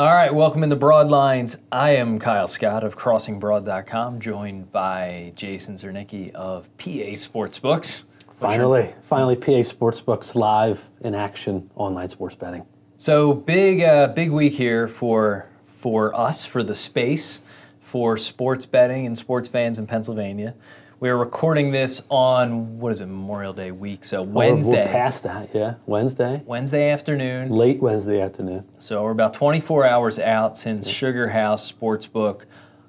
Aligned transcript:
All 0.00 0.06
right, 0.06 0.34
welcome 0.34 0.62
in 0.62 0.70
the 0.70 0.78
Broadlines. 0.78 1.58
I 1.70 1.90
am 1.96 2.18
Kyle 2.18 2.46
Scott 2.46 2.84
of 2.84 2.96
CrossingBroad.com, 2.96 4.18
joined 4.18 4.72
by 4.72 5.30
Jason 5.36 5.76
Zernicki 5.76 6.32
of 6.32 6.74
PA 6.78 7.12
Sportsbooks. 7.12 8.04
Finally, 8.32 8.94
finally, 9.02 9.36
PA 9.36 9.60
Sportsbooks 9.60 10.34
live 10.34 10.82
in 11.02 11.14
action, 11.14 11.70
online 11.74 12.08
sports 12.08 12.34
betting. 12.34 12.64
So 12.96 13.34
big, 13.34 13.82
uh, 13.82 14.06
big 14.06 14.30
week 14.30 14.54
here 14.54 14.88
for 14.88 15.50
for 15.64 16.18
us 16.18 16.46
for 16.46 16.62
the 16.62 16.74
space 16.74 17.42
for 17.82 18.16
sports 18.16 18.64
betting 18.64 19.04
and 19.04 19.18
sports 19.18 19.50
fans 19.50 19.78
in 19.78 19.86
Pennsylvania. 19.86 20.54
We 21.00 21.08
are 21.08 21.16
recording 21.16 21.70
this 21.70 22.02
on 22.10 22.78
what 22.78 22.92
is 22.92 23.00
it 23.00 23.06
Memorial 23.06 23.54
Day 23.54 23.70
week, 23.70 24.04
so 24.04 24.18
oh, 24.18 24.22
Wednesday. 24.22 24.84
We're 24.84 24.92
past 24.92 25.22
that, 25.22 25.48
yeah. 25.54 25.76
Wednesday. 25.86 26.42
Wednesday 26.44 26.90
afternoon. 26.90 27.48
Late 27.48 27.80
Wednesday 27.80 28.20
afternoon. 28.20 28.66
So 28.76 29.02
we're 29.02 29.12
about 29.12 29.32
24 29.32 29.86
hours 29.86 30.18
out 30.18 30.58
since 30.58 30.86
Sugar 30.86 31.30
House 31.30 31.72
Sportsbook, 31.72 32.42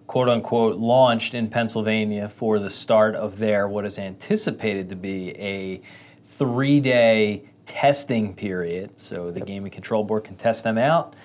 quote 0.08 0.28
unquote, 0.28 0.76
launched 0.76 1.34
in 1.34 1.50
Pennsylvania 1.50 2.28
for 2.28 2.60
the 2.60 2.70
start 2.70 3.16
of 3.16 3.38
their 3.38 3.70
what 3.70 3.86
is 3.86 3.98
anticipated 3.98 4.90
to 4.90 4.98
be 4.98 5.30
a 5.38 5.82
three-day 6.26 7.46
testing 7.66 8.36
period. 8.36 9.00
So 9.00 9.32
the 9.32 9.40
Gaming 9.40 9.72
Control 9.72 10.04
Board 10.04 10.26
can 10.26 10.36
test 10.36 10.66
them 10.66 10.78
out. 10.78 11.16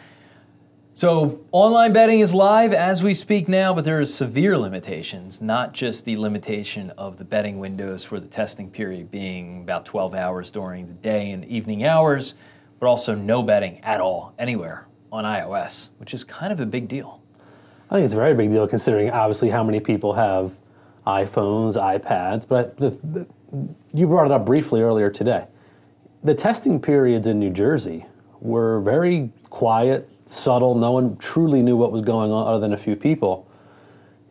So, 0.96 1.40
online 1.52 1.92
betting 1.92 2.20
is 2.20 2.32
live 2.32 2.72
as 2.72 3.02
we 3.02 3.12
speak 3.12 3.50
now, 3.50 3.74
but 3.74 3.84
there 3.84 4.00
are 4.00 4.06
severe 4.06 4.56
limitations, 4.56 5.42
not 5.42 5.74
just 5.74 6.06
the 6.06 6.16
limitation 6.16 6.88
of 6.92 7.18
the 7.18 7.24
betting 7.24 7.58
windows 7.58 8.02
for 8.02 8.18
the 8.18 8.26
testing 8.26 8.70
period 8.70 9.10
being 9.10 9.60
about 9.60 9.84
12 9.84 10.14
hours 10.14 10.50
during 10.50 10.86
the 10.86 10.94
day 10.94 11.32
and 11.32 11.44
evening 11.44 11.84
hours, 11.84 12.34
but 12.80 12.86
also 12.86 13.14
no 13.14 13.42
betting 13.42 13.78
at 13.80 14.00
all 14.00 14.32
anywhere 14.38 14.86
on 15.12 15.24
iOS, 15.24 15.90
which 15.98 16.14
is 16.14 16.24
kind 16.24 16.50
of 16.50 16.60
a 16.60 16.66
big 16.66 16.88
deal. 16.88 17.20
I 17.90 17.96
think 17.96 18.06
it's 18.06 18.14
a 18.14 18.16
very 18.16 18.32
big 18.32 18.48
deal 18.48 18.66
considering 18.66 19.10
obviously 19.10 19.50
how 19.50 19.62
many 19.62 19.80
people 19.80 20.14
have 20.14 20.56
iPhones, 21.06 21.76
iPads, 21.76 22.48
but 22.48 22.74
the, 22.78 22.88
the, 23.12 23.26
you 23.92 24.06
brought 24.06 24.24
it 24.24 24.32
up 24.32 24.46
briefly 24.46 24.80
earlier 24.80 25.10
today. 25.10 25.44
The 26.24 26.34
testing 26.34 26.80
periods 26.80 27.26
in 27.26 27.38
New 27.38 27.50
Jersey 27.50 28.06
were 28.40 28.80
very 28.80 29.30
quiet, 29.50 30.08
subtle. 30.26 30.74
No 30.74 30.92
one 30.92 31.16
truly 31.16 31.62
knew 31.62 31.76
what 31.76 31.92
was 31.92 32.02
going 32.02 32.30
on 32.30 32.46
other 32.46 32.60
than 32.60 32.72
a 32.72 32.76
few 32.76 32.96
people. 32.96 33.48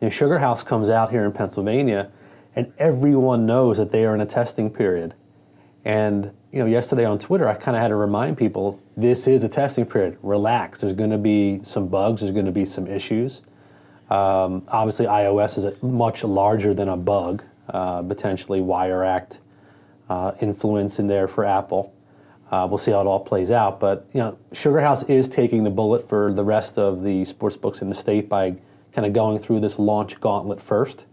You 0.00 0.06
know, 0.06 0.10
Sugar 0.10 0.38
House 0.38 0.62
comes 0.62 0.90
out 0.90 1.10
here 1.10 1.24
in 1.24 1.32
Pennsylvania, 1.32 2.10
and 2.54 2.72
everyone 2.78 3.46
knows 3.46 3.78
that 3.78 3.90
they 3.90 4.04
are 4.04 4.14
in 4.14 4.20
a 4.20 4.26
testing 4.26 4.70
period. 4.70 5.14
And 5.84 6.32
you 6.52 6.58
know, 6.58 6.66
yesterday 6.66 7.04
on 7.04 7.18
Twitter, 7.18 7.48
I 7.48 7.54
kind 7.54 7.76
of 7.76 7.82
had 7.82 7.88
to 7.88 7.96
remind 7.96 8.38
people 8.38 8.80
this 8.96 9.26
is 9.26 9.44
a 9.44 9.48
testing 9.48 9.86
period. 9.86 10.18
Relax. 10.22 10.80
There's 10.80 10.92
going 10.92 11.10
to 11.10 11.18
be 11.18 11.60
some 11.62 11.88
bugs. 11.88 12.20
There's 12.20 12.32
going 12.32 12.46
to 12.46 12.52
be 12.52 12.64
some 12.64 12.86
issues. 12.86 13.42
Um, 14.10 14.64
obviously, 14.68 15.06
iOS 15.06 15.58
is 15.58 15.64
a, 15.64 15.74
much 15.84 16.24
larger 16.24 16.74
than 16.74 16.88
a 16.88 16.96
bug. 16.96 17.42
Uh, 17.68 18.00
potentially 18.02 18.60
wire 18.60 19.02
act 19.02 19.40
uh, 20.08 20.32
influence 20.40 20.98
in 20.98 21.08
there 21.08 21.26
for 21.26 21.44
Apple. 21.44 21.92
Uh, 22.50 22.66
we'll 22.68 22.78
see 22.78 22.92
how 22.92 23.00
it 23.00 23.06
all 23.06 23.20
plays 23.20 23.50
out. 23.50 23.80
But 23.80 24.08
you 24.12 24.20
know, 24.20 24.38
Sugar 24.52 24.80
House 24.80 25.02
is 25.04 25.28
taking 25.28 25.64
the 25.64 25.70
bullet 25.70 26.08
for 26.08 26.32
the 26.32 26.44
rest 26.44 26.78
of 26.78 27.02
the 27.02 27.24
sports 27.24 27.56
books 27.56 27.82
in 27.82 27.88
the 27.88 27.94
state 27.94 28.28
by 28.28 28.54
kind 28.92 29.06
of 29.06 29.12
going 29.12 29.38
through 29.38 29.60
this 29.60 29.78
launch 29.78 30.20
gauntlet 30.20 30.60
first. 30.60 31.06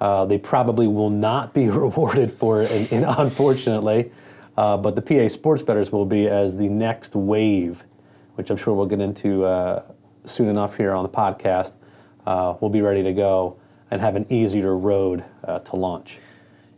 Uh, 0.00 0.24
they 0.24 0.38
probably 0.38 0.86
will 0.86 1.10
not 1.10 1.52
be 1.52 1.68
rewarded 1.68 2.32
for 2.32 2.62
it, 2.62 2.90
unfortunately. 2.92 4.10
Uh, 4.56 4.76
but 4.76 4.94
the 4.94 5.02
PA 5.02 5.28
sports 5.28 5.62
bettors 5.62 5.92
will 5.92 6.06
be 6.06 6.28
as 6.28 6.56
the 6.56 6.68
next 6.68 7.14
wave, 7.14 7.84
which 8.34 8.50
I'm 8.50 8.56
sure 8.56 8.74
we'll 8.74 8.86
get 8.86 9.00
into 9.00 9.44
uh, 9.44 9.82
soon 10.24 10.48
enough 10.48 10.76
here 10.76 10.92
on 10.92 11.02
the 11.02 11.08
podcast. 11.08 11.74
Uh, 12.26 12.54
we'll 12.60 12.70
be 12.70 12.82
ready 12.82 13.02
to 13.02 13.12
go 13.12 13.56
and 13.90 14.00
have 14.00 14.16
an 14.16 14.26
easier 14.30 14.76
road 14.76 15.24
uh, 15.44 15.58
to 15.60 15.76
launch. 15.76 16.18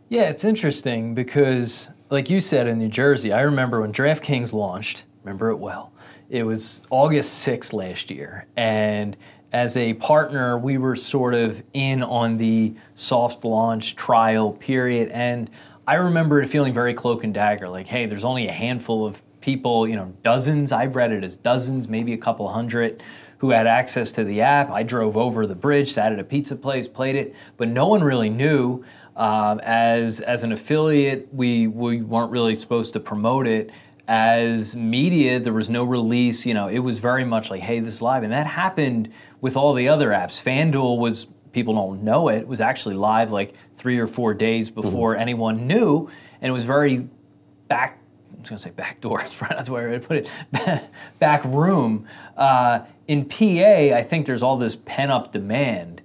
Yeah, 0.09 0.29
it's 0.29 0.43
interesting 0.43 1.15
because, 1.15 1.89
like 2.13 2.29
you 2.29 2.39
said 2.39 2.67
in 2.67 2.77
New 2.77 2.89
Jersey, 2.89 3.33
I 3.33 3.41
remember 3.41 3.81
when 3.81 3.91
DraftKings 3.91 4.53
launched, 4.53 5.05
remember 5.23 5.49
it 5.49 5.55
well. 5.55 5.91
It 6.29 6.43
was 6.43 6.85
August 6.91 7.45
6th 7.47 7.73
last 7.73 8.11
year. 8.11 8.45
And 8.55 9.17
as 9.51 9.77
a 9.77 9.95
partner, 9.95 10.59
we 10.59 10.77
were 10.77 10.95
sort 10.95 11.33
of 11.33 11.63
in 11.73 12.03
on 12.03 12.37
the 12.37 12.75
soft 12.93 13.43
launch 13.43 13.95
trial 13.95 14.51
period. 14.53 15.09
And 15.09 15.49
I 15.87 15.95
remember 15.95 16.39
it 16.39 16.49
feeling 16.49 16.71
very 16.71 16.93
cloak 16.93 17.23
and 17.23 17.33
dagger 17.33 17.67
like, 17.67 17.87
hey, 17.87 18.05
there's 18.05 18.23
only 18.23 18.47
a 18.47 18.51
handful 18.51 19.07
of 19.07 19.23
people, 19.41 19.87
you 19.87 19.95
know, 19.95 20.13
dozens, 20.21 20.71
I've 20.71 20.95
read 20.95 21.11
it 21.11 21.23
as 21.23 21.35
dozens, 21.35 21.87
maybe 21.87 22.13
a 22.13 22.17
couple 22.17 22.47
hundred 22.47 23.01
who 23.39 23.49
had 23.49 23.67
access 23.67 24.13
to 24.13 24.23
the 24.23 24.39
app. 24.39 24.69
I 24.69 24.83
drove 24.83 25.17
over 25.17 25.45
the 25.45 25.55
bridge, 25.55 25.91
sat 25.91 26.13
at 26.13 26.19
a 26.19 26.23
pizza 26.23 26.55
place, 26.55 26.87
played 26.87 27.15
it, 27.17 27.35
but 27.57 27.67
no 27.67 27.87
one 27.87 28.01
really 28.01 28.29
knew. 28.29 28.85
Um, 29.15 29.59
as 29.63 30.19
as 30.21 30.43
an 30.43 30.51
affiliate, 30.51 31.33
we 31.33 31.67
we 31.67 32.01
weren't 32.01 32.31
really 32.31 32.55
supposed 32.55 32.93
to 32.93 32.99
promote 32.99 33.47
it. 33.47 33.71
As 34.07 34.75
media, 34.75 35.39
there 35.39 35.53
was 35.53 35.69
no 35.69 35.83
release. 35.83 36.45
You 36.45 36.53
know, 36.53 36.67
it 36.67 36.79
was 36.79 36.99
very 36.99 37.23
much 37.23 37.49
like, 37.49 37.61
"Hey, 37.61 37.79
this 37.79 37.95
is 37.95 38.01
live," 38.01 38.23
and 38.23 38.33
that 38.33 38.47
happened 38.47 39.11
with 39.39 39.55
all 39.55 39.73
the 39.73 39.87
other 39.87 40.09
apps. 40.09 40.41
FanDuel 40.41 40.97
was 40.97 41.27
people 41.53 41.75
don't 41.75 42.03
know 42.03 42.27
it 42.29 42.47
was 42.47 42.59
actually 42.59 42.95
live 42.95 43.31
like 43.31 43.53
three 43.77 43.99
or 43.99 44.07
four 44.07 44.33
days 44.33 44.69
before 44.69 45.13
mm-hmm. 45.13 45.21
anyone 45.21 45.67
knew, 45.67 46.09
and 46.41 46.49
it 46.49 46.51
was 46.51 46.63
very 46.63 47.07
back. 47.67 47.99
I 48.31 48.41
was 48.41 48.49
going 48.49 48.57
to 48.57 48.63
say 48.63 48.71
back 48.71 48.99
door. 48.99 49.23
That's 49.39 49.69
where 49.69 49.87
I 49.87 49.91
would 49.91 50.03
put 50.03 50.17
it. 50.17 50.83
back 51.19 51.45
room. 51.45 52.07
Uh, 52.35 52.81
in 53.07 53.25
PA, 53.25 53.95
I 53.95 54.03
think 54.03 54.25
there's 54.25 54.43
all 54.43 54.57
this 54.57 54.75
pent 54.75 55.11
up 55.11 55.31
demand, 55.31 56.01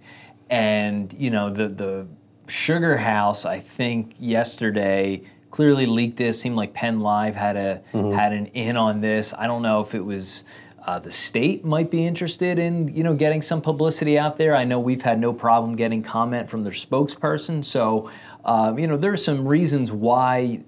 and 0.51 1.13
you 1.19 1.31
know 1.31 1.51
the 1.51 1.69
the 1.69 2.07
Sugar 2.49 2.97
House, 2.97 3.45
I 3.45 3.61
think 3.61 4.15
yesterday 4.19 5.23
clearly 5.51 5.87
leaked 5.87 6.17
this. 6.17 6.41
Seemed 6.41 6.57
like 6.57 6.73
Penn 6.75 7.01
Live 7.01 7.35
had 7.35 7.57
a 7.57 7.83
mm-hmm. 7.93 8.13
had 8.13 8.33
an 8.33 8.47
in 8.47 8.77
on 8.77 9.01
this. 9.01 9.35
I 9.35 9.47
don't 9.47 9.63
know 9.63 9.81
if 9.81 9.95
it 9.95 10.05
was 10.05 10.45
uh, 10.87 10.99
the 10.99 11.11
state 11.11 11.65
might 11.65 11.91
be 11.91 12.07
interested 12.07 12.59
in 12.59 12.89
you 12.95 13.05
know 13.05 13.15
getting 13.15 13.43
some 13.43 13.61
publicity 13.61 14.19
out 14.19 14.37
there. 14.37 14.57
I 14.57 14.65
know 14.65 14.79
we've 14.81 15.03
had 15.03 15.21
no 15.21 15.33
problem 15.33 15.77
getting 15.77 16.03
comment 16.03 16.49
from 16.49 16.65
their 16.65 16.73
spokesperson. 16.73 17.65
So 17.65 18.11
um, 18.45 18.79
you 18.79 18.87
know 18.87 18.97
there 18.97 19.13
are 19.13 19.17
some 19.17 19.47
reasons 19.47 19.93
why 19.93 20.65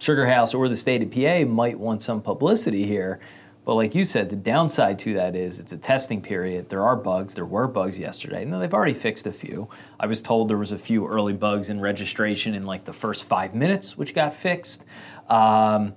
Sugar 0.00 0.26
House 0.26 0.54
or 0.54 0.68
the 0.68 0.76
state 0.76 1.02
of 1.02 1.10
PA 1.10 1.48
might 1.50 1.78
want 1.78 2.02
some 2.02 2.22
publicity 2.22 2.86
here. 2.86 3.20
But 3.68 3.74
like 3.74 3.94
you 3.94 4.04
said, 4.04 4.30
the 4.30 4.36
downside 4.36 4.98
to 5.00 5.12
that 5.12 5.36
is 5.36 5.58
it's 5.58 5.72
a 5.72 5.76
testing 5.76 6.22
period. 6.22 6.70
There 6.70 6.82
are 6.82 6.96
bugs. 6.96 7.34
There 7.34 7.44
were 7.44 7.68
bugs 7.68 7.98
yesterday. 7.98 8.46
No, 8.46 8.58
they've 8.58 8.72
already 8.72 8.94
fixed 8.94 9.26
a 9.26 9.30
few. 9.30 9.68
I 10.00 10.06
was 10.06 10.22
told 10.22 10.48
there 10.48 10.56
was 10.56 10.72
a 10.72 10.78
few 10.78 11.06
early 11.06 11.34
bugs 11.34 11.68
in 11.68 11.78
registration 11.78 12.54
in 12.54 12.62
like 12.62 12.86
the 12.86 12.94
first 12.94 13.24
five 13.24 13.54
minutes, 13.54 13.94
which 13.94 14.14
got 14.14 14.32
fixed. 14.32 14.86
Um, 15.28 15.94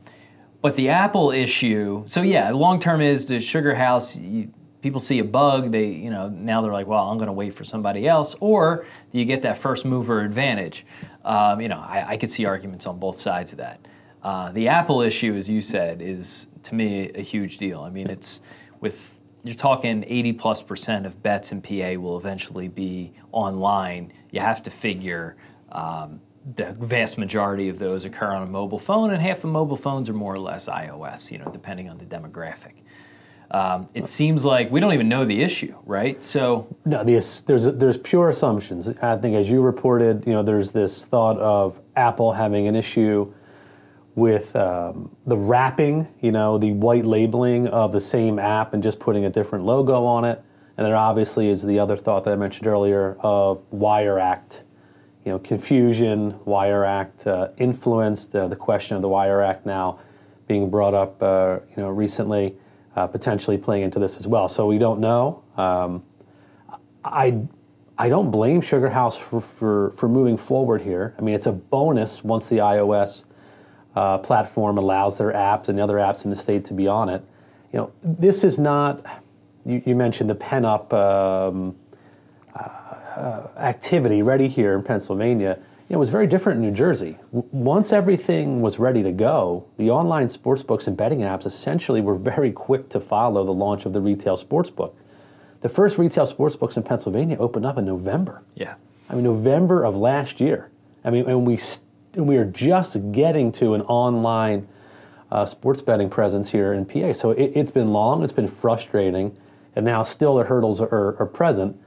but 0.62 0.76
the 0.76 0.90
Apple 0.90 1.32
issue, 1.32 2.04
so 2.08 2.22
yeah, 2.22 2.52
long 2.52 2.82
term 2.82 3.00
is 3.00 3.28
the 3.28 3.40
Sugar 3.40 3.74
House. 3.74 4.18
You, 4.18 4.52
people 4.82 5.00
see 5.00 5.20
a 5.20 5.24
bug, 5.24 5.72
they 5.72 5.86
you 5.86 6.10
know 6.10 6.28
now 6.28 6.62
they're 6.62 6.74
like, 6.74 6.88
well, 6.88 7.10
I'm 7.10 7.18
going 7.18 7.28
to 7.28 7.32
wait 7.32 7.54
for 7.54 7.64
somebody 7.64 8.06
else, 8.06 8.36
or 8.42 8.86
do 9.14 9.18
you 9.18 9.24
get 9.24 9.44
that 9.44 9.58
first 9.58 9.86
mover 9.86 10.20
advantage? 10.20 10.86
Um, 11.24 11.62
you 11.62 11.70
know, 11.70 11.80
I, 11.80 12.06
I 12.06 12.18
could 12.18 12.32
see 12.32 12.44
arguments 12.44 12.86
on 12.86 13.00
both 13.00 13.18
sides 13.18 13.54
of 13.54 13.60
that. 13.60 13.80
Uh, 14.22 14.52
the 14.52 14.68
Apple 14.68 15.02
issue, 15.02 15.36
as 15.36 15.50
you 15.50 15.62
said, 15.62 16.02
is 16.02 16.48
to 16.64 16.76
me 16.76 17.12
a 17.16 17.22
huge 17.22 17.58
deal. 17.58 17.82
I 17.82 17.90
mean, 17.90 18.08
it's 18.08 18.42
with 18.80 19.20
you're 19.44 19.56
talking 19.56 20.04
80 20.08 20.34
plus 20.34 20.62
percent 20.62 21.06
of 21.06 21.22
bets 21.24 21.52
in 21.52 21.62
PA 21.62 22.00
will 22.00 22.18
eventually 22.18 22.68
be 22.68 23.14
online. 23.32 24.14
You 24.30 24.40
have 24.40 24.62
to 24.64 24.70
figure 24.70 25.36
um, 25.72 26.22
the 26.56 26.72
vast 26.80 27.18
majority 27.18 27.70
of 27.70 27.80
those 27.80 28.06
occur 28.06 28.32
on 28.34 28.44
a 28.44 28.50
mobile 28.50 28.80
phone, 28.80 29.12
and 29.12 29.22
half 29.22 29.44
of 29.44 29.50
mobile 29.50 29.78
phones 29.78 30.10
are 30.10 30.14
more 30.14 30.34
or 30.34 30.40
less 30.40 30.68
iOS. 30.68 31.32
You 31.32 31.40
know, 31.40 31.50
depending 31.52 31.90
on 31.90 31.98
the 31.98 32.06
demographic. 32.06 32.74
Um, 33.52 33.90
it 33.94 34.08
seems 34.08 34.46
like 34.46 34.72
we 34.72 34.80
don't 34.80 34.94
even 34.94 35.10
know 35.10 35.26
the 35.26 35.42
issue, 35.42 35.76
right? 35.86 36.24
So 36.24 36.74
no, 36.86 37.04
there's 37.04 37.42
there's 37.42 37.98
pure 37.98 38.30
assumptions. 38.30 38.88
I 39.02 39.18
think 39.18 39.36
as 39.36 39.50
you 39.50 39.62
reported, 39.62 40.26
you 40.26 40.32
know, 40.32 40.42
there's 40.42 40.72
this 40.72 41.06
thought 41.06 41.38
of 41.38 41.78
Apple 41.98 42.32
having 42.32 42.68
an 42.68 42.76
issue 42.76 43.34
with 44.16 44.56
um, 44.56 45.16
the 45.26 45.38
wrapping, 45.38 46.08
you 46.22 46.32
know, 46.32 46.58
the 46.58 46.74
white 46.74 47.06
labeling 47.06 47.68
of 47.68 47.92
the 47.92 48.00
same 48.00 48.40
app 48.40 48.74
and 48.74 48.84
just 48.84 49.00
putting 49.00 49.26
a 49.26 49.30
different 49.30 49.66
logo 49.66 50.04
on 50.04 50.26
it. 50.26 50.44
And 50.78 50.86
there 50.86 50.96
obviously 50.96 51.50
is 51.50 51.64
the 51.64 51.80
other 51.80 51.96
thought 51.96 52.24
that 52.26 52.32
I 52.32 52.36
mentioned 52.36 52.68
earlier 52.68 53.16
of 53.20 53.64
Wire 53.72 54.20
Act, 54.20 54.64
you 55.26 55.32
know, 55.32 55.40
confusion, 55.40 56.40
Wire 56.46 56.84
Act 56.84 57.28
uh, 57.28 57.50
influence, 57.58 58.28
the, 58.28 58.48
the 58.48 58.56
question 58.56 58.96
of 58.96 59.02
the 59.02 59.10
Wire 59.10 59.42
Act 59.42 59.66
now 59.66 60.00
being 60.48 60.70
brought 60.70 60.94
up, 60.94 61.22
uh, 61.24 61.60
you 61.70 61.84
know, 61.84 61.90
recently, 61.90 62.56
uh, 62.96 63.08
potentially 63.08 63.58
playing 63.58 63.84
into 63.84 64.00
this 64.00 64.18
as 64.18 64.28
well. 64.28 64.50
So 64.50 64.66
we 64.66 64.78
don't 64.78 65.00
know. 65.00 65.44
Um, 65.56 66.04
I, 67.06 67.38
I 67.98 68.10
don't 68.10 68.32
blame 68.32 68.60
Sugar 68.60 68.90
House 68.90 69.16
for, 69.16 69.40
for, 69.40 69.92
for 69.92 70.10
moving 70.10 70.36
forward 70.36 70.82
here. 70.82 71.14
I 71.18 71.22
mean, 71.22 71.36
it's 71.36 71.46
a 71.46 71.52
bonus 71.52 72.24
once 72.24 72.48
the 72.48 72.58
iOS 72.58 73.26
uh, 73.96 74.18
platform 74.20 74.78
allows 74.78 75.18
their 75.18 75.32
apps 75.34 75.70
and 75.70 75.78
the 75.78 75.84
other 75.84 75.96
apps 75.96 76.24
in 76.24 76.30
the 76.30 76.36
state 76.36 76.66
to 76.66 76.74
be 76.74 76.88
on 76.88 77.10
it. 77.10 77.24
You 77.74 77.80
know, 77.80 77.92
this 78.04 78.44
is 78.44 78.60
not 78.60 79.06
you, 79.66 79.82
you 79.86 79.96
mentioned 79.96 80.30
the 80.30 80.36
pen 80.36 80.66
up 80.66 80.92
um, 80.94 81.76
uh, 82.56 83.48
activity 83.58 84.22
ready 84.22 84.48
here 84.48 84.74
in 84.76 84.84
Pennsylvania. 84.84 85.60
It 85.90 85.98
was 85.98 86.10
very 86.10 86.26
different 86.26 86.64
in 86.64 86.70
New 86.70 86.76
Jersey. 86.76 87.18
W- 87.34 87.48
once 87.52 87.92
everything 87.92 88.62
was 88.62 88.80
ready 88.80 89.04
to 89.04 89.12
go, 89.12 89.66
the 89.78 89.90
online 89.90 90.30
sports 90.30 90.64
books 90.64 90.88
and 90.88 90.96
betting 90.96 91.20
apps 91.20 91.46
essentially 91.46 92.00
were 92.00 92.16
very 92.16 92.52
quick 92.52 92.88
to 92.90 93.00
follow 93.00 93.44
the 93.44 93.54
launch 93.54 93.86
of 93.86 93.92
the 93.92 94.00
retail 94.00 94.38
sports 94.38 94.70
book. 94.70 94.96
The 95.60 95.70
first 95.70 95.98
retail 95.98 96.26
sports 96.26 96.56
books 96.56 96.78
in 96.78 96.84
Pennsylvania 96.84 97.38
opened 97.38 97.66
up 97.66 97.78
in 97.78 97.86
November. 97.86 98.42
Yeah. 98.56 98.76
I 99.10 99.16
mean, 99.16 99.26
November 99.26 99.84
of 99.84 99.98
last 99.98 100.40
year. 100.40 100.70
I 101.04 101.10
mean, 101.10 101.30
and 101.30 101.46
we 101.46 101.58
st- 101.58 101.86
we 102.16 102.38
are 102.38 102.46
just 102.46 103.12
getting 103.12 103.52
to 103.54 103.74
an 103.74 103.82
online 103.84 104.68
uh, 105.32 105.46
sports 105.46 105.82
betting 105.82 106.10
presence 106.10 106.52
here 106.52 106.74
in 106.74 106.86
PA. 106.86 107.14
So 107.14 107.32
it, 107.32 107.56
has 107.56 107.72
been 107.72 107.94
long, 107.94 108.24
it's 108.24 108.34
been 108.34 108.48
frustrating, 108.48 109.38
and 109.76 109.86
now 109.86 110.02
still 110.02 110.36
the 110.36 110.44
hurdles 110.44 110.82
are, 110.82 111.16
are 111.20 111.26
present. 111.26 111.80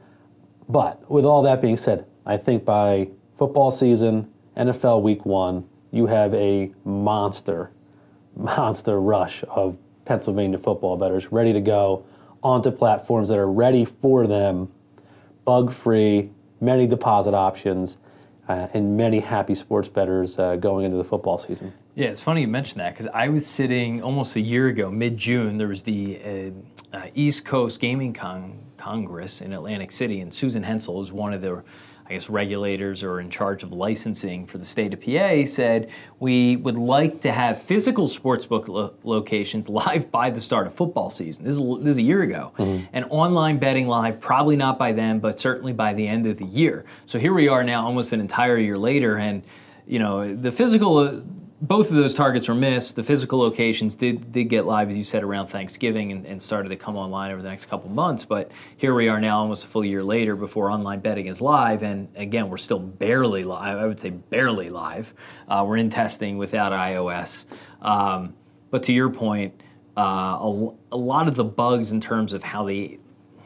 But 0.69 1.11
with 1.11 1.25
all 1.25 1.43
that 1.43 1.61
being 1.61 1.76
said, 1.76 2.06
I 2.25 2.38
think 2.38 2.65
by 2.65 3.09
football 3.37 3.71
season, 3.71 4.31
NFL 4.56 5.03
week 5.03 5.26
one, 5.26 5.69
you 5.91 6.06
have 6.06 6.32
a 6.35 6.73
monster, 6.85 7.70
monster 8.35 9.00
rush 9.00 9.44
of 9.49 9.77
Pennsylvania 10.06 10.59
football 10.59 10.97
bettors 10.97 11.31
ready 11.31 11.53
to 11.53 11.61
go 11.61 12.05
onto 12.43 12.70
platforms 12.70 13.29
that 13.29 13.38
are 13.38 13.50
ready 13.50 13.85
for 13.85 14.27
them, 14.27 14.70
bug 15.44 15.73
free, 15.73 16.31
many 16.61 16.87
deposit 16.87 17.35
options, 17.35 17.99
uh, 18.49 18.69
and 18.75 18.96
many 18.96 19.20
happy 19.20 19.55
sports 19.55 19.88
bettors 19.88 20.38
uh, 20.38 20.56
going 20.56 20.85
into 20.85 20.96
the 20.96 21.05
football 21.05 21.38
season. 21.38 21.73
Yeah, 21.94 22.08
it's 22.08 22.20
funny 22.20 22.43
you 22.43 22.49
mentioned 22.49 22.81
that 22.81 22.93
because 22.93 23.06
I 23.08 23.29
was 23.29 23.46
sitting 23.46 24.02
almost 24.02 24.37
a 24.37 24.41
year 24.41 24.69
ago, 24.69 24.91
mid 24.91 25.17
June. 25.17 25.56
There 25.56 25.69
was 25.69 25.82
the 25.82 26.52
uh, 26.93 26.96
uh, 26.96 27.06
East 27.14 27.44
Coast 27.44 27.81
Gaming 27.81 28.12
Con- 28.12 28.58
Congress 28.76 29.41
in 29.41 29.52
Atlantic 29.52 29.93
City, 29.93 30.20
and 30.20 30.32
Susan 30.35 30.62
Hensel 30.62 31.00
is 31.02 31.12
one 31.12 31.32
of 31.32 31.41
the 31.41 31.62
I 32.06 32.12
guess 32.12 32.29
regulators 32.29 33.03
or 33.03 33.19
in 33.19 33.31
charge 33.31 33.62
of 33.62 33.73
licensing 33.73 34.47
for 34.47 34.59
the 34.59 34.65
state 34.65 34.93
of 34.93 35.01
PA 35.01 35.47
said 35.47 35.91
we 36.21 36.56
would 36.56 36.77
like 36.77 37.23
to 37.23 37.33
have 37.33 37.62
physical 37.62 38.06
sportsbook 38.06 38.69
lo- 38.69 38.93
locations 39.05 39.69
live 39.69 40.11
by 40.11 40.29
the 40.29 40.41
start 40.41 40.67
of 40.67 40.75
football 40.75 41.09
season. 41.09 41.45
This 41.45 41.56
is, 41.56 41.79
this 41.79 41.93
is 41.93 41.99
a 41.99 42.03
year 42.03 42.23
ago. 42.23 42.53
Mm-hmm. 42.59 42.87
And 42.93 43.06
online 43.09 43.59
betting 43.59 43.89
live, 43.89 44.21
probably 44.21 44.56
not 44.56 44.79
by 44.79 44.93
then, 44.93 45.19
but 45.19 45.41
certainly 45.41 45.73
by 45.73 45.95
the 45.95 46.06
end 46.06 46.27
of 46.27 46.37
the 46.37 46.45
year. 46.45 46.85
So 47.06 47.19
here 47.19 47.33
we 47.33 47.49
are 47.49 47.65
now, 47.65 47.87
almost 47.87 48.12
an 48.12 48.21
entire 48.21 48.59
year 48.59 48.77
later, 48.77 49.17
and 49.17 49.43
you 49.87 49.99
know 49.99 50.35
the 50.35 50.51
physical 50.53 51.23
both 51.67 51.89
of 51.91 51.97
those 51.97 52.15
targets 52.15 52.47
were 52.47 52.55
missed. 52.55 52.95
The 52.97 53.03
physical 53.03 53.39
locations 53.39 53.95
did 53.95 54.31
did 54.33 54.45
get 54.45 54.67
live, 54.67 54.91
as 54.91 54.97
you 54.97 55.03
said, 55.03 55.23
around 55.23 55.47
Thanksgiving 55.47 56.13
and, 56.13 56.27
and, 56.27 56.43
started 56.43 56.69
to 56.69 56.77
come 56.77 56.95
online 56.95 57.31
over 57.31 57.41
the 57.41 57.49
next 57.49 57.67
couple 57.67 57.89
months. 57.89 58.25
But 58.25 58.51
here 58.77 58.93
we 58.93 59.09
are 59.09 59.19
now, 59.19 59.39
almost 59.39 59.65
a 59.65 59.69
full 59.69 59.85
year 59.85 60.03
later, 60.03 60.37
before 60.37 60.71
online 60.71 61.01
betting 61.01 61.27
is 61.27 61.41
live. 61.41 61.83
And 61.83 62.09
again, 62.17 62.51
we're 62.51 62.59
still 62.59 62.79
barely 62.79 63.45
live. 63.45 63.79
I 63.79 63.87
would 63.87 63.99
say 63.99 64.11
barely 64.11 64.69
live. 64.69 65.15
Uh, 65.49 65.65
we're 65.67 65.79
in 65.79 65.89
testing 65.89 66.37
without 66.37 66.73
iOS. 66.73 67.47
Um, 67.81 68.35
but 68.71 68.83
to 68.85 68.93
your 68.93 69.09
point, 69.09 69.63
uh, 69.97 70.37
a, 70.41 70.71
a 70.93 70.97
lot 70.97 71.29
of 71.29 71.35
the 71.35 71.45
bugs 71.45 71.93
in 71.93 72.01
terms 72.01 72.35
of 72.35 72.43
how 72.43 72.65
the 72.65 72.99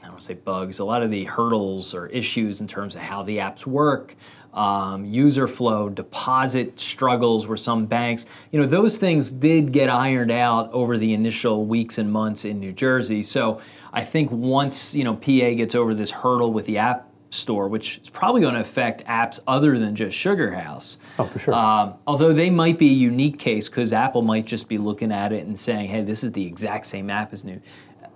I 0.03 0.09
don't 0.09 0.23
say 0.23 0.35
bugs, 0.35 0.81
a 0.81 0.85
lot 0.85 1.05
of 1.05 1.13
the 1.13 1.25
hurdles 1.25 1.95
or 1.95 2.09
issues 2.09 2.61
in 2.61 2.67
terms 2.67 2.97
of 2.97 3.03
how 3.03 3.23
the 3.23 3.39
apps 3.39 3.65
work, 3.65 4.17
um, 4.59 5.05
user 5.05 5.47
flow, 5.47 5.89
deposit 5.89 6.81
struggles 6.81 7.47
where 7.47 7.57
some 7.57 7.87
banks, 7.87 8.27
you 8.51 8.61
know, 8.61 8.67
those 8.67 8.99
things 8.99 9.31
did 9.31 9.71
get 9.71 9.89
ironed 9.89 10.33
out 10.33 10.69
over 10.73 10.99
the 10.99 11.15
initial 11.15 11.65
weeks 11.65 11.97
and 11.97 12.11
months 12.11 12.45
in 12.45 12.59
New 12.59 12.73
Jersey. 12.73 13.23
So 13.23 13.61
I 13.93 14.03
think 14.03 14.33
once, 14.33 14.97
you 14.97 15.05
know, 15.05 15.15
PA 15.15 15.55
gets 15.55 15.77
over 15.77 15.95
this 15.95 16.11
hurdle 16.11 16.53
with 16.53 16.67
the 16.67 16.79
app 16.79 17.09
store, 17.31 17.69
which 17.69 17.99
is 17.99 18.11
probably 18.11 18.41
going 18.41 18.55
to 18.55 18.61
affect 18.61 19.05
apps 19.05 19.39
other 19.47 19.79
than 19.79 19.95
just 19.95 20.19
Sugar 20.19 20.53
House. 20.53 20.99
Oh, 21.21 21.27
for 21.27 21.39
sure. 21.39 21.55
Um, 21.55 21.95
although 22.05 22.33
they 22.33 22.51
might 22.51 22.81
be 22.81 22.89
a 22.89 22.95
unique 22.95 23.39
case 23.39 23.69
because 23.69 23.93
Apple 23.93 24.23
might 24.23 24.45
just 24.45 24.69
be 24.69 24.77
looking 24.77 25.13
at 25.13 25.33
it 25.33 25.47
and 25.47 25.57
saying, 25.57 25.89
"Hey, 25.89 26.03
this 26.03 26.25
is 26.25 26.33
the 26.33 26.45
exact 26.45 26.87
same 26.87 27.11
app 27.11 27.33
as 27.33 27.45
new, 27.45 27.61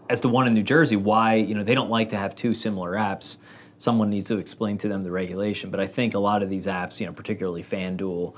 as 0.09 0.21
the 0.23 0.29
one 0.29 0.49
in 0.49 0.55
New 0.55 0.63
Jersey. 0.65 0.97
Why, 0.97 1.35
you 1.35 1.55
know, 1.55 1.63
they 1.63 1.75
don't 1.77 1.91
like 1.91 2.11
to 2.11 2.17
have 2.17 2.35
two 2.35 2.53
similar 2.53 2.93
apps." 2.93 3.37
Someone 3.83 4.09
needs 4.09 4.29
to 4.29 4.39
explain 4.39 4.79
to 4.79 4.89
them 4.89 5.03
the 5.03 5.11
regulation. 5.11 5.71
But 5.71 5.81
I 5.81 5.87
think 5.87 6.15
a 6.15 6.19
lot 6.19 6.43
of 6.43 6.49
these 6.49 6.67
apps, 6.67 7.01
you 7.01 7.07
know, 7.07 7.13
particularly 7.13 7.63
FanDuel, 7.63 8.35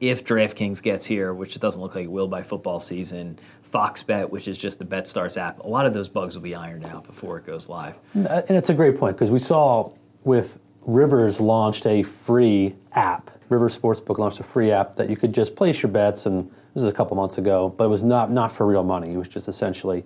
if 0.00 0.24
DraftKings 0.24 0.82
gets 0.82 1.04
here, 1.04 1.34
which 1.34 1.54
it 1.54 1.60
doesn't 1.60 1.80
look 1.80 1.94
like 1.94 2.04
it 2.04 2.10
will 2.10 2.28
by 2.28 2.42
football 2.42 2.80
season, 2.80 3.38
Fox 3.62 4.02
Bet, 4.02 4.30
which 4.30 4.48
is 4.48 4.56
just 4.56 4.78
the 4.78 4.84
BetStars 4.84 5.36
app, 5.36 5.58
a 5.60 5.68
lot 5.68 5.84
of 5.84 5.92
those 5.92 6.08
bugs 6.08 6.34
will 6.34 6.42
be 6.42 6.54
ironed 6.54 6.86
out 6.86 7.06
before 7.06 7.36
it 7.36 7.46
goes 7.46 7.68
live. 7.68 7.94
And 8.14 8.26
uh, 8.26 8.42
it's 8.48 8.70
a 8.70 8.74
great 8.74 8.98
point 8.98 9.16
because 9.16 9.30
we 9.30 9.38
saw 9.38 9.90
with 10.24 10.58
Rivers 10.82 11.40
launched 11.40 11.86
a 11.86 12.02
free 12.02 12.74
app. 12.92 13.30
Rivers 13.48 13.76
Sportsbook 13.78 14.18
launched 14.18 14.40
a 14.40 14.44
free 14.44 14.70
app 14.70 14.96
that 14.96 15.10
you 15.10 15.16
could 15.16 15.32
just 15.32 15.56
place 15.56 15.82
your 15.82 15.90
bets, 15.90 16.26
and 16.26 16.50
this 16.74 16.82
is 16.82 16.88
a 16.88 16.92
couple 16.92 17.16
months 17.16 17.38
ago, 17.38 17.74
but 17.76 17.84
it 17.84 17.88
was 17.88 18.02
not 18.02 18.30
not 18.30 18.50
for 18.50 18.66
real 18.66 18.82
money. 18.82 19.12
It 19.12 19.16
was 19.16 19.28
just 19.28 19.46
essentially, 19.46 20.04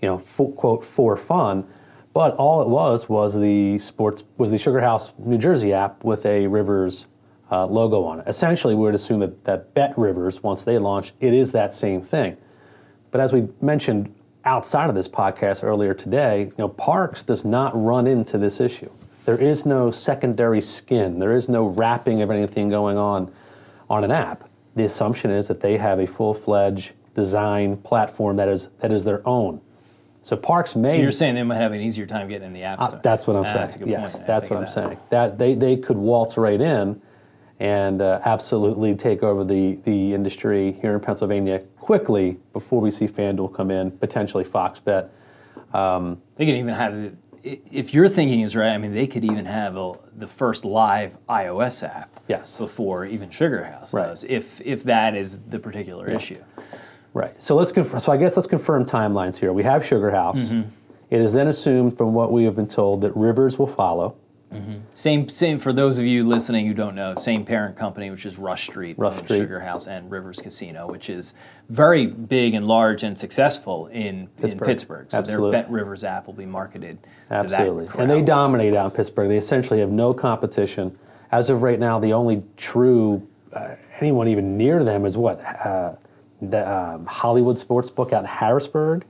you 0.00 0.08
know, 0.08 0.18
for, 0.18 0.52
quote 0.52 0.84
for 0.84 1.16
fun. 1.16 1.66
But 2.12 2.36
all 2.36 2.62
it 2.62 2.68
was 2.68 3.08
was 3.08 3.38
the 3.38 3.78
sports 3.78 4.24
was 4.36 4.50
the 4.50 4.58
Sugar 4.58 4.80
House 4.80 5.12
New 5.18 5.38
Jersey 5.38 5.72
app 5.72 6.04
with 6.04 6.26
a 6.26 6.46
Rivers 6.46 7.06
uh, 7.50 7.66
logo 7.66 8.04
on 8.04 8.20
it. 8.20 8.24
Essentially, 8.26 8.74
we 8.74 8.82
would 8.82 8.94
assume 8.94 9.20
that, 9.20 9.44
that 9.44 9.74
Bet 9.74 9.96
Rivers, 9.98 10.42
once 10.42 10.62
they 10.62 10.78
launch, 10.78 11.12
it 11.20 11.32
is 11.32 11.52
that 11.52 11.74
same 11.74 12.02
thing. 12.02 12.36
But 13.10 13.20
as 13.20 13.32
we 13.32 13.48
mentioned 13.60 14.14
outside 14.44 14.88
of 14.88 14.94
this 14.94 15.08
podcast 15.08 15.62
earlier 15.62 15.94
today, 15.94 16.44
you 16.44 16.54
know, 16.58 16.68
Parx 16.68 17.24
does 17.24 17.44
not 17.44 17.72
run 17.80 18.06
into 18.06 18.38
this 18.38 18.60
issue. 18.60 18.90
There 19.24 19.40
is 19.40 19.64
no 19.64 19.90
secondary 19.90 20.60
skin. 20.60 21.18
There 21.18 21.36
is 21.36 21.48
no 21.48 21.66
wrapping 21.66 22.22
of 22.22 22.30
anything 22.30 22.68
going 22.68 22.98
on 22.98 23.32
on 23.88 24.02
an 24.02 24.10
app. 24.10 24.48
The 24.74 24.84
assumption 24.84 25.30
is 25.30 25.46
that 25.48 25.60
they 25.60 25.76
have 25.76 26.00
a 26.00 26.06
full-fledged 26.06 26.92
design 27.14 27.76
platform 27.76 28.36
that 28.36 28.48
is 28.48 28.68
that 28.80 28.90
is 28.90 29.04
their 29.04 29.26
own. 29.28 29.60
So 30.22 30.36
Parx 30.36 30.76
may. 30.76 30.90
So 30.90 30.96
you're 30.96 31.10
saying 31.10 31.34
they 31.34 31.42
might 31.42 31.56
have 31.56 31.72
an 31.72 31.80
easier 31.80 32.06
time 32.06 32.28
getting 32.28 32.46
in 32.46 32.52
the 32.52 32.62
app 32.62 32.80
uh, 32.80 32.86
store. 32.86 32.98
Uh, 32.98 33.02
that's 33.02 33.26
what 33.26 33.36
I'm 33.36 33.42
ah, 33.42 33.46
saying. 33.46 33.58
That's 33.58 33.76
a 33.76 33.88
yes, 33.88 34.14
point. 34.14 34.26
that's 34.26 34.50
what 34.50 34.56
I'm 34.56 34.62
that. 34.62 34.70
saying. 34.70 34.98
That 35.10 35.38
they, 35.38 35.54
they 35.54 35.76
could 35.76 35.96
waltz 35.96 36.36
right 36.36 36.60
in 36.60 37.02
and 37.58 38.00
uh, 38.00 38.20
absolutely 38.24 38.94
take 38.94 39.22
over 39.22 39.44
the, 39.44 39.76
the 39.84 40.14
industry 40.14 40.72
here 40.80 40.94
in 40.94 41.00
Pennsylvania 41.00 41.60
quickly 41.78 42.38
before 42.52 42.80
we 42.80 42.90
see 42.90 43.06
FanDuel 43.06 43.54
come 43.54 43.70
in, 43.70 43.90
potentially 43.90 44.44
Fox 44.44 44.80
Bet. 44.80 45.10
Um, 45.72 46.20
they 46.36 46.46
could 46.46 46.56
even 46.56 46.74
have, 46.74 47.14
if 47.42 47.92
your 47.92 48.08
thinking 48.08 48.40
is 48.40 48.54
right, 48.54 48.70
I 48.70 48.78
mean, 48.78 48.94
they 48.94 49.06
could 49.06 49.24
even 49.24 49.44
have 49.44 49.76
a, 49.76 49.92
the 50.16 50.28
first 50.28 50.64
live 50.64 51.18
iOS 51.28 51.88
app 51.88 52.20
yes. 52.28 52.58
before 52.58 53.06
even 53.06 53.30
Sugar 53.30 53.64
House 53.64 53.92
right. 53.94 54.06
does, 54.06 54.24
if, 54.24 54.60
if 54.60 54.84
that 54.84 55.16
is 55.16 55.42
the 55.42 55.58
particular 55.58 56.08
yeah. 56.10 56.16
issue. 56.16 56.42
Right. 57.14 57.40
So 57.40 57.54
let's 57.54 57.72
confirm. 57.72 58.00
So 58.00 58.12
I 58.12 58.16
guess 58.16 58.36
let's 58.36 58.46
confirm 58.46 58.84
timelines 58.84 59.36
here. 59.38 59.52
We 59.52 59.62
have 59.64 59.84
Sugar 59.84 60.10
House. 60.10 60.38
Mm-hmm. 60.38 60.68
It 61.10 61.20
is 61.20 61.34
then 61.34 61.48
assumed, 61.48 61.96
from 61.96 62.14
what 62.14 62.32
we 62.32 62.44
have 62.44 62.56
been 62.56 62.66
told, 62.66 63.02
that 63.02 63.14
Rivers 63.14 63.58
will 63.58 63.66
follow. 63.66 64.16
Mm-hmm. 64.50 64.78
Same, 64.94 65.28
same 65.28 65.58
for 65.58 65.72
those 65.72 65.98
of 65.98 66.04
you 66.04 66.26
listening 66.26 66.66
who 66.66 66.74
don't 66.74 66.94
know. 66.94 67.14
Same 67.14 67.44
parent 67.44 67.76
company, 67.76 68.10
which 68.10 68.26
is 68.26 68.38
Rush 68.38 68.64
Street, 68.64 68.98
Rush 68.98 69.16
Street, 69.18 69.38
Sugar 69.38 69.60
House, 69.60 69.86
and 69.86 70.10
Rivers 70.10 70.38
Casino, 70.40 70.86
which 70.86 71.08
is 71.08 71.34
very 71.70 72.06
big 72.06 72.54
and 72.54 72.66
large 72.66 73.02
and 73.02 73.18
successful 73.18 73.86
in 73.88 74.26
Pittsburgh. 74.38 74.68
In 74.68 74.74
Pittsburgh. 74.74 75.10
So 75.10 75.18
Absolutely. 75.18 75.50
their 75.52 75.62
Bet 75.62 75.70
Rivers 75.70 76.04
app 76.04 76.26
will 76.26 76.34
be 76.34 76.46
marketed. 76.46 76.98
Absolutely, 77.30 77.88
and 77.98 78.10
they 78.10 78.20
dominate 78.20 78.74
out 78.74 78.92
in 78.92 78.96
Pittsburgh. 78.96 79.28
They 79.28 79.38
essentially 79.38 79.80
have 79.80 79.90
no 79.90 80.12
competition. 80.12 80.98
As 81.30 81.48
of 81.48 81.62
right 81.62 81.78
now, 81.80 81.98
the 81.98 82.12
only 82.12 82.42
true 82.58 83.26
uh, 83.54 83.76
anyone 84.00 84.28
even 84.28 84.58
near 84.58 84.84
them 84.84 85.06
is 85.06 85.16
what. 85.16 85.40
Uh, 85.40 85.94
the 86.50 86.70
um, 86.70 87.06
Hollywood 87.06 87.58
Sports 87.58 87.88
Book 87.88 88.12
out 88.12 88.20
in 88.20 88.26
Harrisburg, 88.26 89.04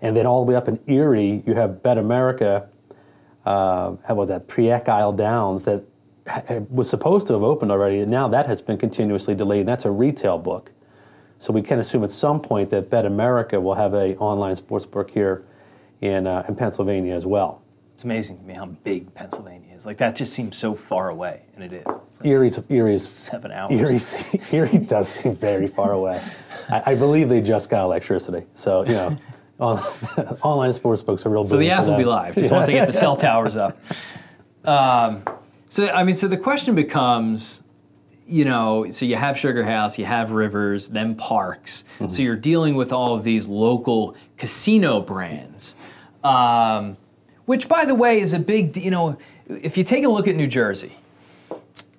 and 0.00 0.16
then 0.16 0.26
all 0.26 0.44
the 0.44 0.50
way 0.50 0.56
up 0.56 0.68
in 0.68 0.80
Erie, 0.86 1.42
you 1.46 1.54
have 1.54 1.82
Bet 1.82 1.96
America. 1.96 2.68
Uh, 3.46 3.96
how 4.04 4.14
about 4.14 4.28
that 4.28 4.48
Presque 4.48 4.88
Isle 4.88 5.12
Downs 5.12 5.64
that 5.64 5.84
was 6.70 6.88
supposed 6.88 7.26
to 7.28 7.32
have 7.32 7.42
opened 7.42 7.70
already, 7.70 8.00
and 8.00 8.10
now 8.10 8.28
that 8.28 8.46
has 8.46 8.60
been 8.60 8.78
continuously 8.78 9.34
delayed. 9.34 9.60
And 9.60 9.68
that's 9.68 9.84
a 9.84 9.90
retail 9.90 10.38
book, 10.38 10.70
so 11.38 11.52
we 11.52 11.62
can 11.62 11.78
assume 11.78 12.04
at 12.04 12.10
some 12.10 12.40
point 12.40 12.70
that 12.70 12.90
Bet 12.90 13.06
America 13.06 13.60
will 13.60 13.74
have 13.74 13.94
a 13.94 14.16
online 14.16 14.54
sports 14.56 14.86
book 14.86 15.10
here 15.10 15.44
in 16.00 16.26
uh, 16.26 16.44
in 16.48 16.54
Pennsylvania 16.54 17.14
as 17.14 17.26
well. 17.26 17.62
It's 17.94 18.04
amazing 18.04 18.38
to 18.38 18.44
me 18.44 18.54
how 18.54 18.66
big 18.66 19.12
Pennsylvania 19.14 19.74
is. 19.74 19.86
Like 19.86 19.98
that 19.98 20.16
just 20.16 20.32
seems 20.32 20.56
so 20.56 20.74
far 20.74 21.10
away, 21.10 21.42
and 21.54 21.64
it 21.64 21.72
is. 21.72 21.86
Like 21.86 22.26
Erie's, 22.26 22.70
Erie's 22.70 23.06
seven 23.06 23.52
hours. 23.52 24.14
Erie, 24.14 24.40
Erie 24.52 24.78
does 24.78 25.08
seem 25.08 25.36
very 25.36 25.66
far 25.66 25.92
away. 25.92 26.20
I, 26.68 26.92
I, 26.92 26.94
believe 26.94 27.28
they 27.28 27.40
just 27.40 27.70
got 27.70 27.84
electricity, 27.84 28.44
so 28.54 28.84
you 28.84 28.92
know, 28.92 29.18
online 30.42 30.72
sports 30.72 31.02
books 31.02 31.24
are 31.26 31.30
real. 31.30 31.46
So 31.46 31.56
the 31.56 31.70
app 31.70 31.86
will 31.86 31.96
be 31.96 32.04
live 32.04 32.34
just 32.34 32.50
once 32.50 32.66
they 32.66 32.72
get 32.72 32.86
the 32.86 32.92
cell 32.92 33.16
towers 33.28 33.56
up. 33.56 33.78
Um, 34.64 35.24
so 35.68 35.88
I 35.88 36.04
mean, 36.04 36.14
so 36.14 36.28
the 36.28 36.36
question 36.36 36.74
becomes, 36.74 37.62
you 38.26 38.44
know, 38.44 38.90
so 38.90 39.04
you 39.04 39.16
have 39.16 39.38
Sugar 39.38 39.64
House, 39.64 39.98
you 39.98 40.04
have 40.04 40.32
Rivers, 40.32 40.88
then 40.88 41.14
Parx. 41.14 41.84
Mm-hmm. 41.98 42.08
So 42.08 42.22
you're 42.22 42.36
dealing 42.36 42.74
with 42.74 42.92
all 42.92 43.14
of 43.14 43.24
these 43.24 43.46
local 43.46 44.16
casino 44.36 45.00
brands 45.00 45.74
Um, 46.24 46.96
which, 47.44 47.68
by 47.68 47.84
the 47.84 47.94
way, 47.94 48.20
is 48.20 48.32
a 48.32 48.38
big. 48.38 48.76
You 48.76 48.90
know, 48.90 49.18
if 49.48 49.76
you 49.76 49.84
take 49.84 50.04
a 50.04 50.08
look 50.08 50.28
at 50.28 50.36
New 50.36 50.46
Jersey, 50.46 50.96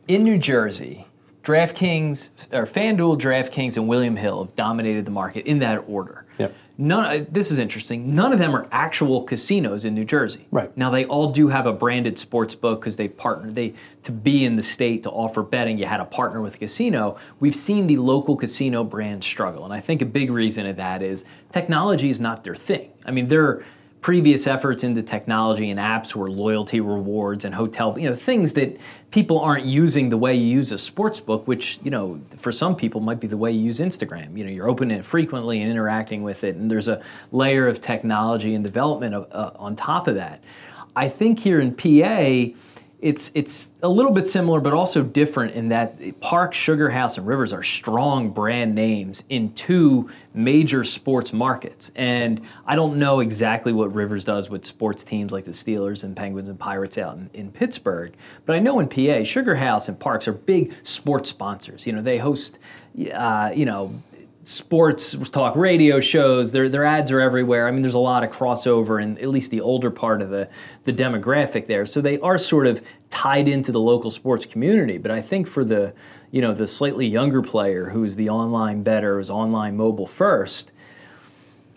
in 0.08 0.24
New 0.24 0.38
Jersey, 0.38 1.05
DraftKings 1.44 2.30
or 2.52 2.64
FanDuel, 2.66 3.20
DraftKings, 3.20 3.76
and 3.78 3.88
William 3.88 4.16
Hill 4.16 4.46
have 4.46 4.56
dominated 4.56 5.06
the 5.06 5.12
market 5.12 5.46
in 5.46 5.60
that 5.60 5.84
order. 5.88 6.26
Yep. 6.38 6.56
None. 6.78 7.06
uh, 7.06 7.26
This 7.30 7.52
is 7.52 7.60
interesting. 7.60 8.16
None 8.16 8.34
of 8.34 8.40
them 8.40 8.56
are 8.56 8.68
actual 8.72 9.24
casinos 9.24 9.86
in 9.86 9.94
New 9.94 10.06
Jersey. 10.06 10.48
Right. 10.52 10.76
now, 10.76 10.90
they 10.90 11.06
all 11.06 11.32
do 11.32 11.50
have 11.50 11.68
a 11.68 11.74
branded 11.74 12.18
sports 12.18 12.56
book 12.56 12.80
because 12.80 12.96
they've 12.96 13.16
partnered. 13.16 13.54
They 13.56 13.76
to 14.04 14.12
be 14.12 14.44
in 14.46 14.56
the 14.56 14.64
state 14.64 15.04
to 15.04 15.12
offer 15.12 15.44
betting, 15.44 15.78
you 15.78 15.86
had 15.86 15.98
to 15.98 16.06
partner 16.06 16.42
with 16.42 16.56
a 16.56 16.58
casino. 16.58 17.18
We've 17.40 17.56
seen 17.56 17.88
the 17.88 17.98
local 17.98 18.36
casino 18.36 18.84
brand 18.84 19.24
struggle, 19.24 19.66
and 19.66 19.74
I 19.74 19.82
think 19.82 20.02
a 20.02 20.06
big 20.06 20.32
reason 20.32 20.66
of 20.66 20.78
that 20.78 21.04
is 21.04 21.26
technology 21.52 22.10
is 22.10 22.20
not 22.20 22.44
their 22.44 22.56
thing. 22.56 22.90
I 23.06 23.12
mean, 23.12 23.28
their 23.28 23.64
previous 24.04 24.48
efforts 24.48 24.84
into 24.84 25.02
technology 25.02 25.70
and 25.70 25.80
apps 25.80 26.14
were 26.14 26.30
loyalty 26.30 26.82
rewards 26.82 27.46
and 27.46 27.56
hotel, 27.56 27.98
you 27.98 28.10
know, 28.10 28.16
things 28.16 28.54
that 28.54 28.78
people 29.12 29.40
aren't 29.40 29.66
using 29.66 30.10
the 30.10 30.18
way 30.18 30.36
you 30.36 30.46
use 30.46 30.74
a 30.74 30.78
sports 30.78 31.22
book, 31.22 31.48
which, 31.48 31.80
you 31.84 31.90
know, 31.90 32.20
for 32.36 32.52
some 32.52 32.76
people 32.76 33.00
might 33.00 33.22
be 33.22 33.28
the 33.28 33.38
way 33.38 33.50
you 33.50 33.62
use 33.62 33.80
Instagram. 33.80 34.38
You 34.38 34.44
know, 34.44 34.52
you're 34.52 34.68
opening 34.68 35.00
it 35.00 35.06
frequently 35.06 35.62
and 35.62 35.72
interacting 35.72 36.22
with 36.22 36.44
it, 36.44 36.58
and 36.58 36.70
there's 36.70 36.90
a 36.90 37.02
layer 37.32 37.66
of 37.66 37.80
technology 37.80 38.56
and 38.56 38.64
development 38.64 39.16
of, 39.16 39.28
uh, 39.32 39.58
on 39.58 39.78
top 39.78 40.10
of 40.10 40.16
that. 40.16 40.44
I 40.98 41.08
think 41.08 41.40
here 41.40 41.62
in 41.62 41.74
PA, 41.74 42.54
it's 43.04 43.32
it's 43.36 43.74
a 43.84 43.90
little 43.90 44.14
bit 44.14 44.30
similar, 44.30 44.62
but 44.62 44.72
also 44.72 45.04
different 45.04 45.56
in 45.56 45.68
that 45.70 46.22
Park, 46.22 46.54
Sugar 46.54 46.90
House, 46.90 47.18
and 47.18 47.28
Rivers 47.28 47.52
are 47.52 47.62
strong 47.62 48.30
brand 48.30 48.74
names 48.74 49.26
in 49.28 49.52
two 49.54 50.10
major 50.34 50.86
sports 50.86 51.34
markets. 51.34 51.92
And 51.98 52.42
I 52.66 52.78
don't 52.78 52.98
know 52.98 53.20
exactly 53.20 53.74
what 53.74 53.94
Rivers 53.94 54.24
does 54.24 54.50
with 54.50 54.64
sports 54.64 55.04
teams 55.04 55.34
like 55.34 55.44
the 55.44 55.52
Steelers 55.52 56.06
and 56.06 56.16
Penguins 56.16 56.48
and 56.48 56.58
Pirates 56.58 56.98
out 56.98 57.18
in, 57.18 57.30
in 57.34 57.52
Pittsburgh, 57.52 58.14
but 58.46 58.56
I 58.56 58.60
know 58.60 58.80
in 58.80 58.88
PA, 58.88 59.26
Sugar 59.26 59.56
House 59.56 59.90
and 59.90 60.00
Parx 60.00 60.26
are 60.30 60.34
big 60.34 60.74
sports 60.84 61.30
sponsors. 61.30 61.86
You 61.86 61.92
know, 61.92 62.02
they 62.02 62.18
host, 62.18 62.58
uh, 63.14 63.52
you 63.54 63.66
know, 63.66 64.02
sports 64.44 65.16
talk 65.30 65.56
radio 65.56 66.00
shows 66.00 66.52
their, 66.52 66.68
their 66.68 66.86
ads 66.86 67.12
are 67.12 67.20
everywhere. 67.20 67.68
I 67.68 67.72
mean 67.72 67.82
there's 67.82 67.94
a 67.94 68.00
lot 68.00 68.24
of 68.24 68.30
crossover 68.30 69.02
in 69.02 69.18
at 69.20 69.30
least 69.30 69.52
the 69.52 69.62
older 69.62 69.90
part 69.90 70.22
of 70.22 70.30
the, 70.30 70.50
the 70.84 70.94
demographic 70.94 71.68
there. 71.68 71.86
So 71.86 72.02
they 72.02 72.20
are 72.20 72.38
sort 72.38 72.68
of 72.68 72.82
tied 73.10 73.48
into 73.48 73.72
the 73.72 73.80
local 73.80 74.12
sports 74.12 74.46
community. 74.46 74.98
But 74.98 75.12
i 75.12 75.22
think 75.22 75.48
for 75.48 75.64
the 75.64 75.94
you 76.34 76.42
know 76.42 76.54
the 76.54 76.68
slightly 76.68 77.06
younger 77.06 77.42
player 77.42 77.90
who's 77.90 78.16
the 78.16 78.30
online 78.30 78.82
better 78.82 79.18
who's 79.18 79.30
online 79.30 79.78
mobile 79.78 80.08
first 80.08 80.72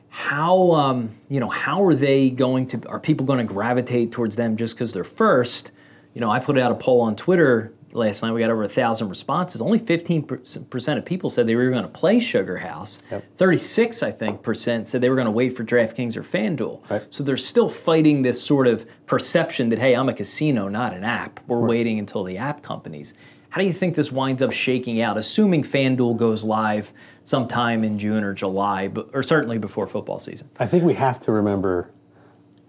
how 0.08 0.73
um, 0.73 1.11
you 1.28 1.38
know 1.38 1.49
how 1.50 1.85
are 1.85 1.94
they 1.94 2.30
going 2.30 2.66
to 2.68 2.88
are 2.88 2.99
people 2.99 3.26
going 3.26 3.38
to 3.38 3.44
gravitate 3.44 4.12
towards 4.12 4.35
them 4.35 4.56
just 4.56 4.75
because 4.75 4.94
they're 4.94 5.04
first? 5.04 5.73
You 6.14 6.23
know 6.23 6.30
i 6.30 6.40
put 6.40 6.58
out 6.58 6.73
a 6.73 6.75
poll 6.75 7.02
on 7.02 7.14
twitter 7.16 7.75
last 7.96 8.22
night 8.22 8.32
we 8.32 8.40
got 8.40 8.50
over 8.50 8.62
a 8.62 8.68
thousand 8.68 9.08
responses. 9.08 9.60
Only 9.60 9.78
15% 9.78 10.98
of 10.98 11.04
people 11.04 11.30
said 11.30 11.46
they 11.46 11.56
were 11.56 11.70
going 11.70 11.82
to 11.82 11.88
play 11.88 12.20
sugar 12.20 12.58
house. 12.58 13.02
Yep. 13.10 13.24
36 13.36 14.02
i 14.02 14.10
think 14.10 14.42
percent 14.42 14.88
said 14.88 15.00
they 15.00 15.08
were 15.08 15.16
going 15.16 15.26
to 15.26 15.30
wait 15.30 15.56
for 15.56 15.64
draftkings 15.64 16.16
or 16.16 16.22
fanduel. 16.22 16.88
Right. 16.90 17.02
so 17.10 17.24
they're 17.24 17.36
still 17.36 17.68
fighting 17.68 18.22
this 18.22 18.42
sort 18.42 18.66
of 18.66 18.86
perception 19.06 19.68
that 19.70 19.78
hey 19.78 19.94
i'm 19.94 20.08
a 20.08 20.14
casino 20.14 20.68
not 20.68 20.94
an 20.94 21.04
app. 21.04 21.40
We're 21.46 21.66
waiting 21.66 21.98
until 21.98 22.24
the 22.24 22.38
app 22.38 22.62
companies. 22.62 23.14
How 23.50 23.60
do 23.60 23.66
you 23.66 23.72
think 23.72 23.94
this 23.96 24.12
winds 24.12 24.42
up 24.42 24.52
shaking 24.52 25.00
out 25.00 25.16
assuming 25.16 25.62
fanduel 25.64 26.16
goes 26.16 26.44
live 26.44 26.92
sometime 27.24 27.84
in 27.84 27.98
june 27.98 28.22
or 28.22 28.34
july 28.34 28.88
but, 28.88 29.10
or 29.12 29.22
certainly 29.22 29.58
before 29.58 29.86
football 29.86 30.18
season? 30.18 30.48
I 30.58 30.66
think 30.66 30.84
we 30.84 30.94
have 30.94 31.20
to 31.20 31.32
remember 31.32 31.90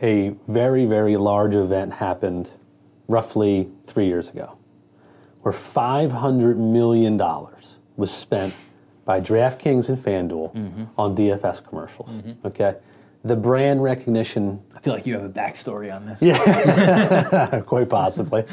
a 0.01 0.35
very, 0.47 0.85
very 0.85 1.17
large 1.17 1.55
event 1.55 1.93
happened 1.93 2.49
roughly 3.07 3.69
three 3.85 4.05
years 4.05 4.29
ago, 4.29 4.57
where 5.47 5.53
$500 5.53 6.57
million 6.57 7.17
was 7.95 8.11
spent 8.11 8.53
by 9.05 9.21
DraftKings 9.21 9.87
and 9.87 9.97
FanDuel 9.97 10.87
on 10.97 11.15
DFS 11.15 11.65
commercials. 11.65 12.09
Okay? 12.43 12.75
The 13.23 13.35
brand 13.35 13.81
recognition 13.83 14.61
i 14.75 14.79
feel 14.79 14.93
like 14.93 15.05
you 15.07 15.13
have 15.13 15.23
a 15.23 15.29
backstory 15.29 15.93
on 15.93 16.05
this 16.05 16.21
Yeah, 16.21 17.61
quite 17.65 17.89
possibly. 17.89 18.43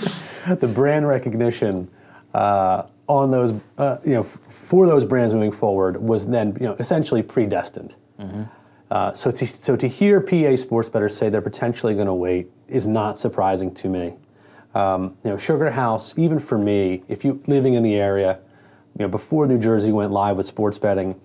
the 0.46 0.66
brand 0.68 1.06
recognition 1.06 1.88
uh, 2.32 2.84
on 3.08 3.30
those, 3.30 3.52
uh, 3.78 3.98
you 4.04 4.14
know, 4.14 4.20
f- 4.20 4.38
for 4.48 4.86
those 4.86 5.04
brands 5.04 5.34
moving 5.34 5.52
forward 5.52 6.00
was 6.00 6.26
then, 6.28 6.56
you 6.60 6.66
know, 6.66 6.74
essentially 6.78 7.22
predestined. 7.22 7.94
Uh, 8.90 9.12
so 9.12 9.30
to 9.30 9.46
so 9.46 9.74
to 9.76 9.86
hear 9.88 10.20
PA 10.20 10.56
sports 10.56 10.88
bettors 10.88 11.16
say 11.16 11.28
they're 11.28 11.40
potentially 11.40 11.94
going 11.94 12.06
to 12.06 12.14
wait 12.14 12.50
is 12.68 12.86
not 12.86 13.18
surprising 13.18 13.72
to 13.74 13.88
me. 13.88 14.14
Um, 14.74 15.16
you 15.24 15.30
know, 15.30 15.36
Sugar 15.36 15.70
House, 15.70 16.18
even 16.18 16.38
for 16.38 16.58
me, 16.58 17.02
if 17.08 17.24
you 17.24 17.40
living 17.46 17.74
in 17.74 17.82
the 17.82 17.94
area, 17.94 18.40
you 18.98 19.04
know, 19.04 19.08
before 19.08 19.46
New 19.46 19.58
Jersey 19.58 19.92
went 19.92 20.10
live 20.10 20.36
with 20.36 20.46
sports 20.46 20.78
betting, 20.78 21.20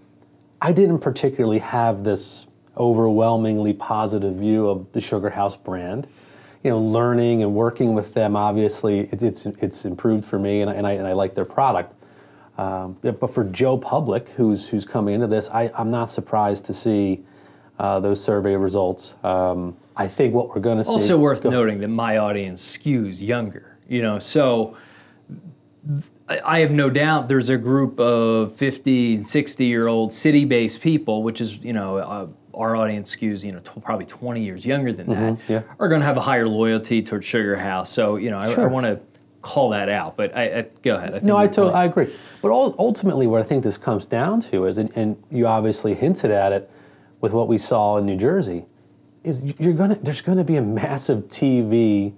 I 0.62 0.72
didn't 0.72 1.00
particularly 1.00 1.60
have 1.60 2.04
this 2.04 2.48
overwhelmingly 2.78 3.74
positive 3.74 4.36
view 4.36 4.68
of 4.68 4.92
the 4.92 5.02
Sugar 5.02 5.30
House 5.30 5.56
brand. 5.56 6.08
You 6.64 6.72
know, 6.72 6.80
learning 6.80 7.42
and 7.42 7.54
working 7.56 7.94
with 7.94 8.14
them, 8.14 8.36
obviously, 8.36 9.02
it, 9.12 9.24
it's 9.24 9.46
it's 9.46 9.86
improved 9.86 10.26
for 10.26 10.38
me, 10.38 10.62
and 10.62 10.70
I, 10.70 10.74
and 10.74 10.86
I, 10.86 10.92
and 10.94 11.08
I 11.08 11.14
like 11.14 11.34
their 11.34 11.46
product. 11.46 11.96
Um, 12.58 12.98
but 13.02 13.34
for 13.34 13.46
Joe 13.46 13.78
Public, 13.78 14.28
who's 14.30 14.68
who's 14.68 14.84
coming 14.84 15.16
into 15.16 15.28
this, 15.28 15.48
I, 15.50 15.72
I'm 15.78 15.90
not 15.90 16.10
surprised 16.10 16.66
to 16.66 16.74
see 16.74 17.24
uh, 17.80 18.02
those 18.02 18.22
survey 18.22 18.56
results. 18.58 19.16
Um, 19.24 19.78
I 20.00 20.08
think 20.08 20.34
what 20.34 20.50
we're 20.50 20.62
going 20.62 20.78
to 20.80 20.86
see. 20.86 20.92
also 20.92 21.18
worth 21.18 21.44
Go- 21.44 21.50
noting 21.52 21.80
that 21.82 21.90
my 21.90 22.18
audience 22.18 22.78
skews 22.78 23.22
younger 23.22 23.78
you 23.88 24.02
know 24.02 24.18
so 24.18 24.76
I- 26.28 26.42
I 26.44 26.60
have 26.60 26.72
no 26.72 26.90
doubt 26.90 27.28
there's 27.28 27.50
a 27.50 27.58
group 27.58 28.00
of 28.00 28.54
50 28.56 29.16
and 29.16 29.28
60 29.28 29.66
year 29.66 29.88
old 29.88 30.14
city 30.14 30.46
based 30.46 30.82
people, 30.82 31.24
which 31.24 31.42
is, 31.42 31.58
you 31.64 31.74
know, 31.74 31.98
uh, 31.98 32.28
our 32.54 32.76
audience 32.76 33.16
skews, 33.16 33.44
you 33.44 33.52
know, 33.52 33.60
tw- 33.60 33.82
probably 33.84 34.06
20 34.06 34.44
years 34.44 34.66
younger 34.66 34.92
than 34.92 35.08
that, 35.08 35.34
Mm-hmm, 35.34 35.52
yeah. 35.54 35.62
are 35.80 35.88
going 35.88 36.02
to 36.02 36.06
have 36.06 36.18
a 36.18 36.22
higher 36.22 36.48
loyalty 36.48 37.02
towards 37.02 37.26
Sugar 37.26 37.56
House. 37.56 37.90
So, 37.92 38.18
you 38.18 38.30
know, 38.30 38.38
I, 38.38 38.52
I 38.54 38.68
want 38.68 38.86
to 38.86 39.00
call 39.42 39.70
that 39.70 39.90
out. 39.90 40.18
But 40.18 40.36
I, 40.36 40.44
I 40.60 40.66
go 40.84 40.96
ahead. 40.98 41.10
I 41.10 41.14
think 41.14 41.24
No, 41.24 41.38
I, 41.38 41.48
to- 41.48 41.64
I 41.64 41.86
agree. 41.86 42.14
But 42.42 42.52
ul- 42.52 42.76
ultimately, 42.78 43.26
what 43.26 43.40
I 43.40 43.44
think 43.44 43.64
this 43.64 43.78
comes 43.78 44.06
down 44.06 44.42
to 44.42 44.66
is, 44.66 44.78
and, 44.78 44.92
and 44.96 45.16
you 45.32 45.48
obviously 45.48 45.96
hinted 45.96 46.30
at 46.32 46.52
it 46.52 46.70
with 47.22 47.32
what 47.34 47.48
we 47.48 47.58
saw 47.58 47.98
in 47.98 48.06
New 48.06 48.18
Jersey, 48.18 48.66
is 49.24 49.42
you're 49.60 49.74
gonna 49.74 49.96
there's 50.02 50.22
gonna 50.22 50.44
be 50.44 50.56
a 50.56 50.62
massive 50.62 51.28
TV 51.28 52.14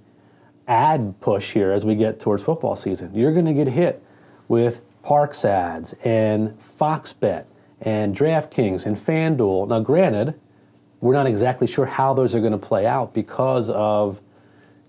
ad 0.67 1.20
push 1.20 1.51
here 1.51 1.72
as 1.72 1.86
we 1.86 1.96
get 1.96 2.20
towards 2.20 2.43
football 2.43 2.75
season. 2.75 3.13
You're 3.13 3.34
gonna 3.34 3.53
get 3.53 3.67
hit 3.67 4.03
with 4.48 4.81
Parx 5.03 5.46
ads 5.46 5.93
and 6.03 6.60
Fox 6.62 7.13
Bet 7.13 7.48
and 7.81 8.15
DraftKings 8.15 8.86
and 8.86 8.96
FanDuel. 8.96 9.67
Now, 9.67 9.79
granted, 9.79 10.39
we're 11.00 11.13
not 11.13 11.25
exactly 11.25 11.67
sure 11.67 11.86
how 11.86 12.13
those 12.13 12.36
are 12.36 12.39
going 12.39 12.51
to 12.51 12.58
play 12.58 12.86
out 12.86 13.13
because 13.13 13.70
of 13.72 14.22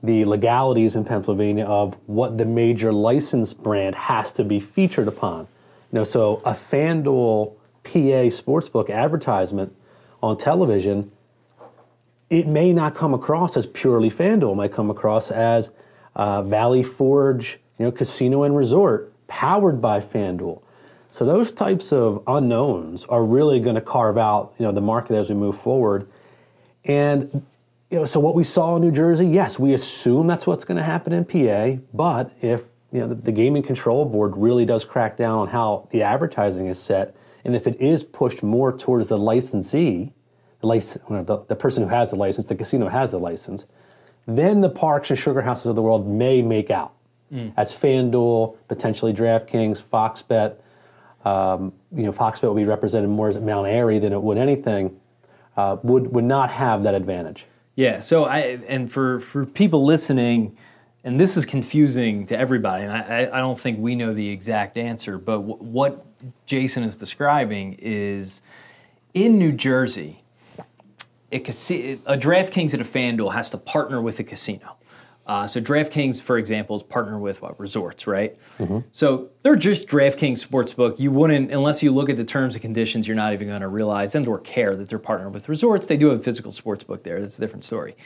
the 0.03 0.25
legalities 0.25 0.95
in 0.95 1.05
Pennsylvania 1.05 1.65
of 1.65 1.97
what 2.07 2.37
the 2.37 2.45
major 2.45 2.93
license 2.93 3.55
brand 3.55 3.95
has 3.95 4.33
to 4.33 4.45
be 4.45 4.61
featured 4.61 5.09
upon. 5.09 5.41
You 5.91 5.99
know, 5.99 6.05
so 6.05 6.43
a 6.45 6.53
FanDuel 6.53 7.55
PA 7.85 8.29
sportsbook 8.29 8.91
advertisement 8.91 9.75
on 10.23 10.37
television, 10.37 11.11
it 12.33 12.47
may 12.47 12.73
not 12.73 12.95
come 12.95 13.13
across 13.13 13.59
as 13.59 13.67
purely 13.67 14.09
FanDuel. 14.09 14.53
It 14.53 14.57
might 14.57 14.73
come 14.73 14.89
across 14.89 15.31
as 15.31 15.71
uh, 16.17 16.41
Valley 16.43 16.83
Forge, 16.83 17.61
you 17.79 17.85
know, 17.85 17.93
casino 17.93 18.45
and 18.45 18.57
resort 18.57 19.13
powered 19.27 19.83
by 19.83 20.01
FanDuel. 20.01 20.63
So 21.11 21.27
those 21.27 21.53
types 21.53 21.93
of 21.93 22.23
unknowns 22.27 23.05
are 23.05 23.23
really 23.23 23.61
going 23.61 23.75
to 23.75 23.83
carve 23.83 24.17
out, 24.17 24.55
you 24.59 24.65
know, 24.65 24.73
the 24.73 24.81
market 24.81 25.15
as 25.15 25.29
we 25.29 25.35
move 25.35 25.59
forward. 25.59 26.09
And 26.87 27.45
you 27.91 27.99
know, 27.99 28.07
so 28.07 28.19
what 28.19 28.35
we 28.35 28.45
saw 28.45 28.77
in 28.77 28.83
New 28.83 28.93
Jersey, 28.93 29.27
yes, 29.27 29.59
we 29.59 29.75
assume 29.75 30.27
that's 30.27 30.47
what's 30.47 30.65
going 30.65 30.79
to 30.79 30.83
happen 30.83 31.13
in 31.13 31.27
PA. 31.27 31.83
But 31.93 32.35
if 32.41 32.63
you 32.93 33.01
know 33.01 33.09
the, 33.09 33.15
the 33.15 33.33
Gaming 33.33 33.63
Control 33.63 34.07
Board 34.07 34.39
really 34.39 34.65
does 34.65 34.85
crack 34.85 35.19
down 35.19 35.39
on 35.39 35.49
how 35.49 35.87
the 35.91 36.03
advertising 36.03 36.69
is 36.69 36.81
set, 36.81 37.15
and 37.45 37.55
if 37.55 37.67
it 37.67 37.79
is 37.79 38.03
pushed 38.03 38.43
more 38.43 38.75
towards 38.75 39.09
the 39.09 39.19
licensee, 39.19 40.15
the, 40.63 40.67
license, 40.67 41.05
the, 41.09 41.45
the 41.49 41.57
person 41.57 41.83
who 41.83 41.89
has 41.91 42.11
the 42.11 42.17
license, 42.17 42.47
the 42.47 42.55
casino 42.55 42.89
has 42.89 43.11
the 43.11 43.19
license, 43.19 43.67
then 44.27 44.63
the 44.63 44.71
Parx 44.71 45.11
and 45.11 45.19
sugar 45.19 45.43
houses 45.43 45.67
of 45.67 45.77
the 45.77 45.83
world 45.83 46.09
may 46.09 46.41
make 46.41 46.71
out. 46.71 46.95
As 47.57 47.73
FanDuel, 47.73 48.57
potentially 48.69 49.13
DraftKings, 49.13 49.83
Fox 49.83 50.21
Bet, 50.21 50.63
um, 51.25 51.73
you 51.91 52.03
know, 52.03 52.13
Fox 52.13 52.41
Bet 52.41 52.49
will 52.49 52.57
be 52.57 52.65
represented 52.65 53.09
more 53.09 53.29
as 53.29 53.39
Mount 53.39 53.67
Airy 53.67 53.99
than 53.99 54.13
it 54.13 54.21
would 54.21 54.37
anything, 54.37 55.01
uh, 55.57 55.79
would 55.83 56.13
would 56.13 56.25
not 56.25 56.51
have 56.51 56.83
that 56.83 56.95
advantage. 56.95 57.47
Yeah. 57.75 58.01
So 58.01 58.25
I 58.25 58.59
and 58.69 58.93
for 58.93 59.19
for 59.21 59.47
people 59.47 59.85
listening, 59.85 60.57
and 61.05 61.19
this 61.19 61.39
is 61.39 61.47
confusing 61.47 62.27
to 62.27 62.39
everybody, 62.39 62.85
and 62.85 62.93
I, 62.93 63.01
I 63.01 63.39
I 63.39 63.41
don't 63.41 63.59
think 63.59 63.79
we 63.79 63.95
know 63.95 64.13
the 64.13 64.29
exact 64.29 64.77
answer, 64.77 65.17
but 65.17 65.39
w- 65.39 65.57
what 65.57 66.05
Jason 66.45 66.83
is 66.83 66.97
describing 66.97 67.77
is 67.79 68.43
in 69.15 69.39
New 69.39 69.53
Jersey. 69.53 70.22
A, 71.33 71.41
casi- 71.41 72.01
a 72.07 72.17
DraftKings 72.17 72.73
and 72.73 72.83
a 72.83 72.85
FanDuel 72.85 73.33
has 73.33 73.51
to 73.51 73.59
partner 73.59 74.01
with 74.01 74.21
a 74.21 74.25
casino. 74.25 74.77
Uh, 75.25 75.47
so 75.47 75.61
DraftKings, 75.61 76.21
for 76.21 76.37
example, 76.37 76.75
is 76.75 76.83
partner 76.83 77.17
with 77.19 77.43
what 77.43 77.59
resorts, 77.61 78.07
right? 78.09 78.37
So 78.91 79.29
they're 79.43 79.55
just 79.57 79.87
DraftKings 79.89 80.45
sportsbook. 80.45 80.99
You 80.99 81.13
wouldn't, 81.13 81.53
unless 81.53 81.81
you 81.83 81.93
look 81.93 82.11
at 82.11 82.17
the 82.17 82.25
terms 82.25 82.57
and 82.57 82.63
conditions, 82.63 83.07
you're 83.07 83.17
not 83.17 83.33
even 83.33 83.47
going 83.47 83.61
to 83.61 83.69
realize 83.69 84.17
and 84.17 84.27
or 84.27 84.41
care 84.41 84.75
that 84.75 84.89
they're 84.89 84.99
partnered 84.99 85.33
with 85.33 85.49
resorts. 85.49 85.87
They 85.87 85.97
do 85.97 86.09
have 86.09 86.21
a 86.21 86.23
physical 86.23 86.51
sportsbook 86.51 87.05
there. 87.05 87.21
That's 87.21 87.39
a 87.39 87.41
different 87.41 87.65
story. 87.65 87.97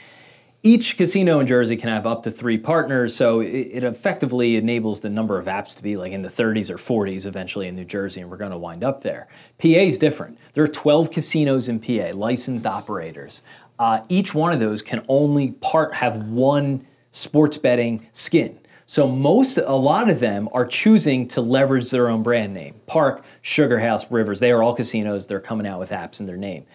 Each 0.63 0.97
casino 0.97 1.39
in 1.39 1.45
Jersey 1.45 1.77
can 1.77 1.89
have 1.89 2.07
up 2.07 2.23
to 2.23 2.31
three 2.31 2.57
partners, 2.57 3.15
so 3.15 3.41
it, 3.41 3.83
effectively 3.83 4.55
enables 4.55 5.01
the 5.01 5.09
number 5.09 5.37
of 5.37 5.45
apps 5.45 5.75
to 5.75 5.83
be 5.83 5.95
like 5.95 6.11
in 6.11 6.23
the 6.23 6.29
30s 6.29 6.69
or 6.69 6.77
40s 6.77 7.25
eventually 7.27 7.67
in 7.67 7.75
New 7.75 7.85
Jersey, 7.85 8.21
and 8.21 8.29
we're 8.29 8.37
going 8.37 8.51
to 8.51 8.57
wind 8.57 8.83
up 8.83 9.03
there. 9.03 9.27
PA 9.59 9.67
is 9.67 9.99
different. 9.99 10.37
There 10.53 10.63
are 10.63 10.67
12 10.67 11.11
casinos 11.11 11.69
in 11.69 11.79
PA, 11.79 12.11
licensed 12.17 12.65
operators. 12.65 13.43
Uh, 13.77 14.01
each 14.09 14.33
one 14.33 14.51
of 14.51 14.59
those 14.59 14.81
can 14.81 15.05
only 15.07 15.51
part 15.51 15.93
have 15.93 16.15
one 16.23 16.87
sports 17.11 17.57
betting 17.57 18.07
skin. 18.11 18.59
So 18.87 19.07
most, 19.07 19.57
a 19.57 19.75
lot 19.75 20.09
of 20.09 20.19
them 20.19 20.49
are 20.53 20.65
choosing 20.65 21.27
to 21.29 21.41
leverage 21.41 21.91
their 21.91 22.09
own 22.09 22.23
brand 22.23 22.53
name. 22.53 22.75
Park, 22.87 23.23
Sugar 23.41 23.79
House, 23.79 24.09
Rivers, 24.09 24.39
they 24.39 24.51
are 24.51 24.63
all 24.63 24.73
casinos. 24.73 25.27
They're 25.27 25.39
coming 25.39 25.67
out 25.67 25.79
with 25.79 25.91
apps 25.91 26.19
in 26.19 26.25
their 26.25 26.37
name. 26.37 26.65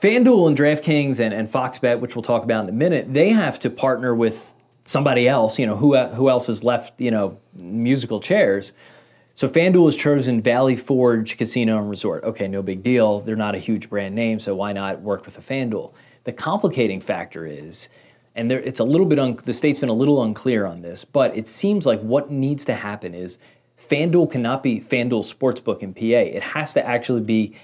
FanDuel 0.00 0.48
and 0.48 0.56
DraftKings 0.56 1.20
and, 1.20 1.32
and 1.32 1.48
Fox 1.48 1.78
Bet, 1.78 2.00
which 2.00 2.14
we'll 2.14 2.22
talk 2.22 2.44
about 2.44 2.64
in 2.64 2.70
a 2.70 2.72
minute, 2.72 3.12
they 3.12 3.30
have 3.30 3.58
to 3.60 3.70
partner 3.70 4.14
with 4.14 4.54
somebody 4.84 5.26
else. 5.26 5.58
You 5.58 5.66
know, 5.66 5.76
who, 5.76 5.96
who 5.96 6.28
else 6.28 6.48
has 6.48 6.62
left, 6.62 7.00
you 7.00 7.10
know, 7.10 7.38
musical 7.54 8.20
chairs. 8.20 8.72
So 9.34 9.48
FanDuel 9.48 9.84
has 9.86 9.96
chosen 9.96 10.40
Valley 10.40 10.76
Forge 10.76 11.36
Casino 11.36 11.78
and 11.78 11.90
Resort. 11.90 12.24
Okay, 12.24 12.48
no 12.48 12.62
big 12.62 12.82
deal. 12.82 13.20
They're 13.20 13.36
not 13.36 13.54
a 13.54 13.58
huge 13.58 13.90
brand 13.90 14.14
name, 14.14 14.40
so 14.40 14.54
why 14.54 14.72
not 14.72 15.02
work 15.02 15.26
with 15.26 15.36
a 15.36 15.42
FanDuel? 15.42 15.92
The 16.24 16.32
complicating 16.32 17.00
factor 17.00 17.46
is, 17.46 17.90
and 18.34 18.50
there, 18.50 18.60
it's 18.60 18.80
a 18.80 18.84
little 18.84 19.06
bit, 19.06 19.18
un, 19.18 19.38
the 19.44 19.52
state's 19.52 19.78
been 19.78 19.90
a 19.90 19.94
little 19.94 20.22
unclear 20.22 20.64
on 20.64 20.80
this, 20.80 21.04
but 21.04 21.36
it 21.36 21.48
seems 21.48 21.84
like 21.84 22.00
what 22.00 22.30
needs 22.30 22.64
to 22.64 22.74
happen 22.74 23.14
is 23.14 23.38
FanDuel 23.78 24.30
cannot 24.30 24.62
be 24.62 24.80
FanDuel 24.80 25.22
Sportsbook 25.22 25.80
in 25.80 25.92
PA. 25.92 26.00
It 26.00 26.42
has 26.42 26.72
to 26.72 26.86
actually 26.86 27.20
be 27.20 27.54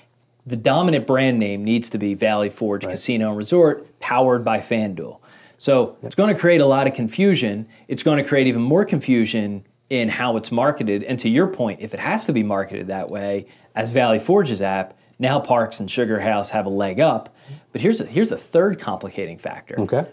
the 0.46 0.56
dominant 0.56 1.06
brand 1.06 1.38
name 1.38 1.64
needs 1.64 1.88
to 1.90 1.98
be 1.98 2.14
Valley 2.14 2.50
Forge 2.50 2.84
Casino 2.84 3.28
and 3.28 3.36
Resort, 3.36 3.98
powered 4.00 4.44
by 4.44 4.58
FanDuel. 4.58 5.18
So 5.58 5.96
it's 6.02 6.16
going 6.16 6.34
to 6.34 6.40
create 6.40 6.60
a 6.60 6.66
lot 6.66 6.88
of 6.88 6.94
confusion. 6.94 7.68
It's 7.86 8.02
going 8.02 8.18
to 8.20 8.28
create 8.28 8.48
even 8.48 8.62
more 8.62 8.84
confusion 8.84 9.64
in 9.88 10.08
how 10.08 10.36
it's 10.36 10.50
marketed. 10.50 11.04
And 11.04 11.18
to 11.20 11.28
your 11.28 11.46
point, 11.46 11.80
if 11.80 11.94
it 11.94 12.00
has 12.00 12.26
to 12.26 12.32
be 12.32 12.42
marketed 12.42 12.88
that 12.88 13.10
way 13.10 13.46
as 13.76 13.90
Valley 13.90 14.18
Forge's 14.18 14.60
app, 14.60 14.98
now 15.18 15.40
Parx 15.40 15.78
and 15.78 15.88
Sugar 15.88 16.18
House 16.18 16.50
have 16.50 16.66
a 16.66 16.70
leg 16.70 16.98
up. 16.98 17.28
Mm-hmm. 17.44 17.54
But 17.70 17.80
here's 17.80 18.00
a, 18.00 18.06
here's 18.06 18.32
a 18.32 18.36
third 18.36 18.80
complicating 18.80 19.38
factor. 19.38 19.78
Okay. 19.78 20.06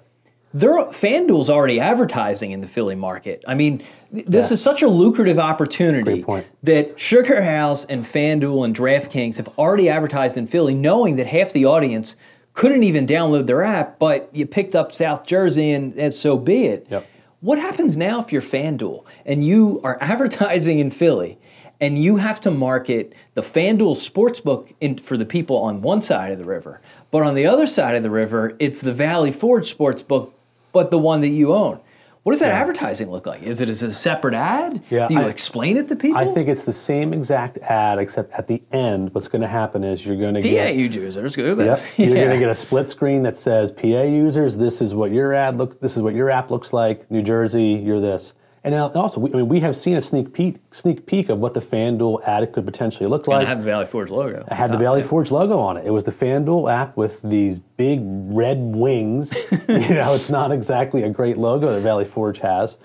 There, 0.53 0.71
FanDuel's 0.71 1.49
already 1.49 1.79
advertising 1.79 2.51
in 2.51 2.61
the 2.61 2.67
Philly 2.67 2.95
market. 2.95 3.43
I 3.47 3.53
mean, 3.53 3.83
th- 4.13 4.25
this 4.25 4.49
is 4.49 4.61
such 4.61 4.81
a 4.81 4.87
lucrative 4.87 5.37
opportunity 5.37 6.25
that 6.63 6.99
Sugar 6.99 7.43
House 7.43 7.85
and 7.85 8.03
FanDuel 8.03 8.65
and 8.65 8.75
DraftKings 8.75 9.37
have 9.37 9.47
already 9.59 9.89
advertised 9.89 10.37
in 10.37 10.47
Philly, 10.47 10.73
knowing 10.73 11.17
that 11.17 11.27
half 11.27 11.53
the 11.53 11.65
audience 11.65 12.15
couldn't 12.53 12.83
even 12.83 13.05
download 13.05 13.45
their 13.45 13.63
app, 13.63 13.99
but 13.99 14.29
you 14.33 14.45
picked 14.45 14.75
up 14.75 14.91
South 14.91 15.25
Jersey 15.25 15.71
and, 15.71 15.95
and 15.95 16.13
so 16.13 16.35
be 16.35 16.65
it. 16.65 16.87
Yep. 16.89 17.07
What 17.41 17.59
happens 17.59 17.95
now 17.95 18.19
if 18.19 18.33
you're 18.33 18.41
FanDuel 18.41 19.05
and 19.25 19.45
you 19.45 19.79
are 19.83 19.97
advertising 20.01 20.79
in 20.79 20.89
Philly 20.89 21.37
and 21.79 22.01
you 22.03 22.17
have 22.17 22.41
to 22.41 22.51
market 22.51 23.13
the 23.35 23.41
FanDuel 23.41 23.95
sportsbook 23.95 24.73
in, 24.81 24.97
for 24.97 25.15
the 25.15 25.25
people 25.25 25.57
on 25.57 25.81
one 25.81 26.01
side 26.01 26.31
of 26.31 26.39
the 26.39 26.45
river, 26.45 26.81
but 27.11 27.23
on 27.23 27.35
the 27.35 27.45
other 27.45 27.67
side 27.67 27.95
of 27.95 28.03
the 28.03 28.09
river, 28.09 28.55
it's 28.59 28.81
the 28.81 28.93
Valley 28.93 29.31
Forge 29.31 29.77
sportsbook, 29.77 30.31
but 30.71 30.91
the 30.91 30.97
one 30.97 31.21
that 31.21 31.29
you 31.29 31.53
own? 31.53 31.79
What 32.23 32.33
does 32.33 32.41
that 32.41 32.51
advertising 32.51 33.09
look 33.09 33.25
like? 33.25 33.41
Is 33.43 33.61
it 33.61 33.69
as 33.69 33.81
a 33.81 33.93
separate 33.93 34.33
ad? 34.33 34.83
Yeah, 34.89 35.07
Do 35.07 35.13
you 35.13 35.21
I- 35.21 35.29
explain 35.29 35.77
it 35.77 35.87
to 35.87 35.95
people? 35.95 36.17
I 36.19 36.25
think 36.25 36.49
it's 36.49 36.65
the 36.65 36.73
same 36.73 37.13
exact 37.13 37.57
ad, 37.59 37.97
except 37.97 38.33
at 38.33 38.45
the 38.45 38.61
end, 38.73 39.13
what's 39.15 39.29
going 39.29 39.41
to 39.41 39.47
happen 39.47 39.83
is 39.85 40.05
you're 40.05 40.17
going 40.17 40.33
to 40.35 40.41
PA 40.41 40.47
get. 40.47 40.75
users, 40.75 41.15
do 41.35 41.43
Yep. 41.45 41.57
this. 41.57 41.87
You're 41.97 42.15
going 42.15 42.29
to 42.31 42.37
get 42.37 42.49
a 42.49 42.55
split 42.55 42.87
screen 42.87 43.23
that 43.23 43.37
says 43.37 43.71
PA 43.71 44.03
users, 44.03 44.57
this 44.57 44.81
is 44.81 44.93
what 44.93 45.11
your 45.11 45.33
ad 45.33 45.57
look. 45.57 45.79
this 45.79 45.95
is 45.95 46.03
what 46.03 46.13
your 46.13 46.29
app 46.29 46.51
looks 46.51 46.73
like. 46.73 47.09
New 47.09 47.21
Jersey, 47.21 47.81
you're 47.83 48.01
this. 48.01 48.33
And 48.63 48.75
also, 48.75 49.21
we, 49.21 49.31
I 49.31 49.37
mean, 49.37 49.47
we 49.47 49.59
have 49.61 49.75
seen 49.75 49.95
a 49.95 50.01
sneak 50.01 50.33
peek, 50.33 50.57
sneak 50.71 51.05
peek 51.05 51.29
of 51.29 51.39
what 51.39 51.53
the 51.53 51.61
FanDuel 51.61 52.21
ad 52.27 52.51
could 52.51 52.65
potentially 52.65 53.07
look 53.07 53.21
And 53.25 53.35
like. 53.35 53.43
it 53.43 53.47
had 53.47 53.59
the 53.59 53.63
Valley 53.63 53.85
Forge 53.85 54.09
logo. 54.09 54.43
It 54.49 54.53
had 54.53 54.71
the 54.71 54.77
Valley 54.77 55.01
Forge 55.01 55.31
logo 55.31 55.59
on 55.59 55.77
it. 55.77 55.85
It 55.85 55.91
was 55.91 56.03
the 56.03 56.11
FanDuel 56.11 56.71
app 56.71 56.97
with 56.97 57.21
these 57.21 57.59
big 57.59 58.01
red 58.03 58.57
wings. 58.59 59.33
you 59.51 59.57
know, 59.95 60.13
it's 60.13 60.29
not 60.29 60.51
exactly 60.51 61.03
a 61.03 61.09
great 61.09 61.37
logo 61.37 61.71
that 61.73 61.79
Valley 61.81 62.05
Forge 62.05 62.39
has. 62.39 62.77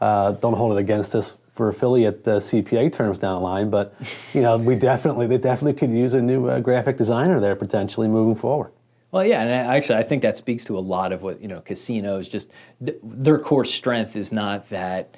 Uh, 0.00 0.32
don't 0.32 0.54
hold 0.54 0.72
it 0.76 0.80
against 0.80 1.14
us 1.14 1.36
for 1.54 1.68
affiliate 1.68 2.26
uh, 2.26 2.36
CPA 2.38 2.90
terms 2.92 3.18
down 3.18 3.34
the 3.36 3.40
line, 3.44 3.68
but 3.70 3.94
you 4.32 4.40
know, 4.40 4.56
we 4.56 4.74
definitely 4.74 5.26
they 5.26 5.36
definitely 5.36 5.74
could 5.74 5.90
use 5.92 6.14
a 6.14 6.22
new 6.22 6.48
uh, 6.48 6.58
graphic 6.58 6.96
designer 6.96 7.38
there 7.38 7.54
potentially 7.54 8.08
moving 8.08 8.34
forward. 8.34 8.72
Well, 9.12 9.24
yeah, 9.26 9.42
and 9.42 9.50
I- 9.70 9.76
actually, 9.76 9.98
I 9.98 10.02
think 10.04 10.22
that 10.22 10.36
speaks 10.38 10.64
to 10.66 10.78
a 10.78 10.80
lot 10.80 11.12
of 11.12 11.20
what 11.22 11.42
you 11.42 11.48
know. 11.48 11.60
Casinos 11.60 12.28
just 12.28 12.50
th- 12.82 12.96
their 13.02 13.38
core 13.38 13.64
strength 13.66 14.16
is 14.16 14.32
not 14.32 14.70
that 14.70 15.16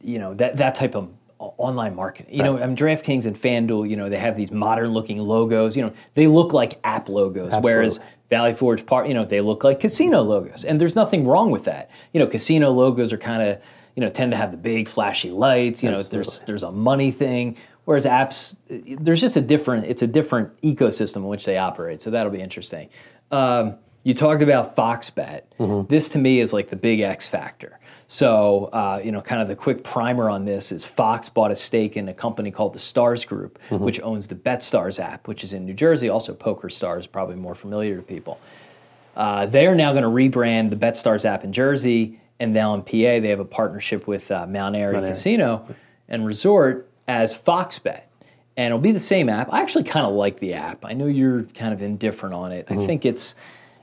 you 0.00 0.18
know 0.18 0.34
that 0.34 0.56
that 0.56 0.74
type 0.74 0.94
of 0.94 1.08
online 1.38 1.94
marketing. 1.94 2.34
You 2.34 2.42
know, 2.42 2.58
I 2.58 2.66
mean, 2.66 2.76
DraftKings 2.76 3.26
and 3.26 3.36
FanDuel, 3.36 3.88
you 3.90 3.96
know, 3.96 4.08
they 4.08 4.18
have 4.18 4.36
these 4.36 4.50
modern-looking 4.50 5.18
logos. 5.18 5.76
You 5.76 5.82
know, 5.82 5.92
they 6.14 6.26
look 6.26 6.54
like 6.54 6.78
app 6.82 7.10
logos, 7.10 7.52
whereas 7.60 8.00
Valley 8.30 8.54
Forge, 8.54 8.86
part, 8.86 9.06
you 9.06 9.14
know, 9.14 9.24
they 9.24 9.42
look 9.42 9.62
like 9.62 9.80
casino 9.80 10.22
logos, 10.22 10.64
and 10.64 10.80
there's 10.80 10.94
nothing 10.94 11.26
wrong 11.26 11.50
with 11.50 11.64
that. 11.64 11.90
You 12.12 12.20
know, 12.20 12.26
casino 12.26 12.70
logos 12.72 13.12
are 13.12 13.18
kind 13.18 13.42
of 13.42 13.60
you 13.94 14.00
know 14.00 14.08
tend 14.08 14.32
to 14.32 14.36
have 14.36 14.50
the 14.50 14.56
big 14.56 14.88
flashy 14.88 15.30
lights. 15.30 15.82
You 15.82 15.90
know, 15.90 16.02
there's 16.02 16.40
there's 16.40 16.62
a 16.62 16.72
money 16.72 17.10
thing. 17.10 17.56
Whereas 17.86 18.04
apps, 18.04 18.56
there's 18.68 19.20
just 19.20 19.36
a 19.36 19.40
different, 19.40 19.86
it's 19.86 20.02
a 20.02 20.08
different 20.08 20.60
ecosystem 20.60 21.18
in 21.18 21.28
which 21.28 21.44
they 21.44 21.56
operate. 21.56 22.02
So 22.02 22.10
that'll 22.10 22.32
be 22.32 22.40
interesting. 22.40 22.88
Um, 23.30 23.76
you 24.06 24.14
talked 24.14 24.40
about 24.40 24.76
FoxBet. 24.76 25.88
This 25.88 26.08
to 26.10 26.18
me 26.18 26.38
is 26.38 26.52
like 26.52 26.70
the 26.70 26.76
big 26.76 27.00
X 27.00 27.26
factor. 27.26 27.80
So, 28.06 28.66
uh, 28.66 29.00
you 29.02 29.10
know, 29.10 29.20
kind 29.20 29.42
of 29.42 29.48
the 29.48 29.56
quick 29.56 29.82
primer 29.82 30.30
on 30.30 30.44
this 30.44 30.70
is 30.70 30.84
Fox 30.84 31.28
bought 31.28 31.50
a 31.50 31.56
stake 31.56 31.96
in 31.96 32.08
a 32.08 32.14
company 32.14 32.52
called 32.52 32.72
the 32.72 32.78
Stars 32.78 33.24
Group, 33.24 33.58
which 33.68 34.00
owns 34.02 34.28
the 34.28 34.36
BetStars 34.36 35.00
app, 35.00 35.26
which 35.26 35.42
is 35.42 35.52
in 35.52 35.66
New 35.66 35.74
Jersey. 35.74 36.08
Also, 36.08 36.34
Poker 36.34 36.70
Stars, 36.70 37.08
probably 37.08 37.34
more 37.34 37.56
familiar 37.56 37.96
to 37.96 38.02
people. 38.02 38.38
Uh, 39.16 39.46
they 39.46 39.66
are 39.66 39.74
now 39.74 39.92
going 39.92 40.04
to 40.04 40.08
rebrand 40.08 40.70
the 40.70 40.76
BetStars 40.76 41.24
app 41.24 41.42
in 41.42 41.52
Jersey, 41.52 42.20
and 42.38 42.54
now 42.54 42.74
in 42.74 42.82
PA 42.82 43.18
they 43.20 43.30
have 43.30 43.40
a 43.40 43.44
partnership 43.44 44.06
with 44.06 44.30
uh, 44.30 44.46
Mount 44.46 44.76
Airy 44.76 44.98
Airy. 44.98 45.08
Casino 45.08 45.66
and 46.08 46.24
Resort 46.24 46.88
as 47.08 47.36
FoxBet, 47.36 48.02
and 48.56 48.66
it'll 48.66 48.78
be 48.78 48.92
the 48.92 49.00
same 49.00 49.28
app. 49.28 49.52
I 49.52 49.62
actually 49.62 49.82
kind 49.82 50.06
of 50.06 50.14
like 50.14 50.38
the 50.38 50.54
app. 50.54 50.84
I 50.84 50.92
know 50.92 51.06
you're 51.06 51.42
kind 51.54 51.74
of 51.74 51.82
indifferent 51.82 52.36
on 52.36 52.52
it. 52.52 52.66
I 52.70 52.76
think 52.86 53.04
it's 53.04 53.34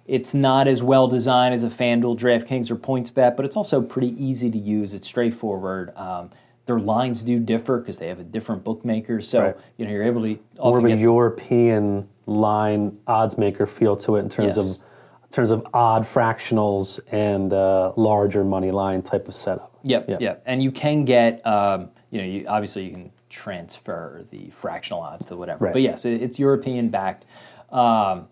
it's 0.06 0.34
not 0.34 0.68
as 0.68 0.84
well 0.84 1.08
designed 1.08 1.54
as 1.56 1.64
a 1.64 1.70
FanDuel, 1.70 2.20
DraftKings, 2.20 2.70
or 2.70 2.76
PointsBet, 2.76 3.36
but 3.36 3.46
it's 3.46 3.56
also 3.56 3.82
pretty 3.82 4.16
easy 4.24 4.50
to 4.52 4.58
use. 4.58 4.94
It's 4.94 5.08
straightforward. 5.08 5.96
Um, 5.96 6.30
their 6.66 6.80
lines 6.80 7.24
do 7.24 7.40
differ 7.40 7.80
because 7.80 7.98
they 7.98 8.08
have 8.08 8.20
a 8.20 8.24
different 8.24 8.64
bookmaker, 8.64 9.20
so 9.22 9.42
Right. 9.42 9.58
you 9.78 9.86
know 9.86 9.92
you're 9.92 10.04
able 10.04 10.22
to 10.24 10.40
More 10.60 10.78
of 10.78 10.86
a 10.86 10.96
European 10.96 12.08
line 12.26 12.98
odds 13.08 13.38
maker 13.38 13.66
feel 13.66 13.96
to 13.98 14.16
it 14.16 14.20
in 14.22 14.30
terms 14.30 14.56
Yes. 14.56 14.58
of 14.58 14.78
in 14.78 15.30
terms 15.36 15.52
of 15.52 15.66
odd 15.74 16.04
fractionals 16.04 17.00
and 17.12 17.52
uh, 17.54 17.92
larger 17.96 18.44
money 18.44 18.72
line 18.72 19.02
type 19.02 19.28
of 19.28 19.34
setup. 19.34 19.72
Yep, 19.84 20.08
Yep. 20.10 20.22
yep. 20.22 20.44
And 20.46 20.62
you 20.62 20.72
can 20.72 21.06
get, 21.06 21.46
um, 21.46 21.90
you 22.12 22.20
know, 22.22 22.28
you, 22.28 22.46
obviously 22.48 22.84
you 22.86 22.92
can 22.92 23.12
transfer 23.30 24.24
the 24.30 24.52
fractional 24.52 25.02
odds 25.02 25.26
to 25.26 25.36
whatever. 25.36 25.66
Right. 25.66 25.74
But 25.74 25.82
yes, 25.82 26.06
it, 26.06 26.22
it's 26.22 26.38
European 26.38 26.90
backed. 26.90 27.26
Um, 27.72 28.28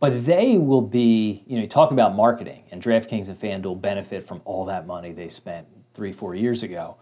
but 0.00 0.24
they 0.24 0.56
will 0.56 0.80
be, 0.80 1.44
you 1.46 1.56
know, 1.56 1.62
you 1.62 1.68
talk 1.68 1.92
about 1.92 2.16
marketing, 2.16 2.64
and 2.72 2.82
DraftKings 2.82 3.28
and 3.28 3.38
FanDuel 3.38 3.80
benefit 3.80 4.26
from 4.26 4.40
all 4.44 4.64
that 4.64 4.86
money 4.86 5.12
they 5.12 5.28
spent 5.28 5.66
three, 5.94 6.12
four 6.12 6.34
years 6.34 6.62
ago. 6.62 6.96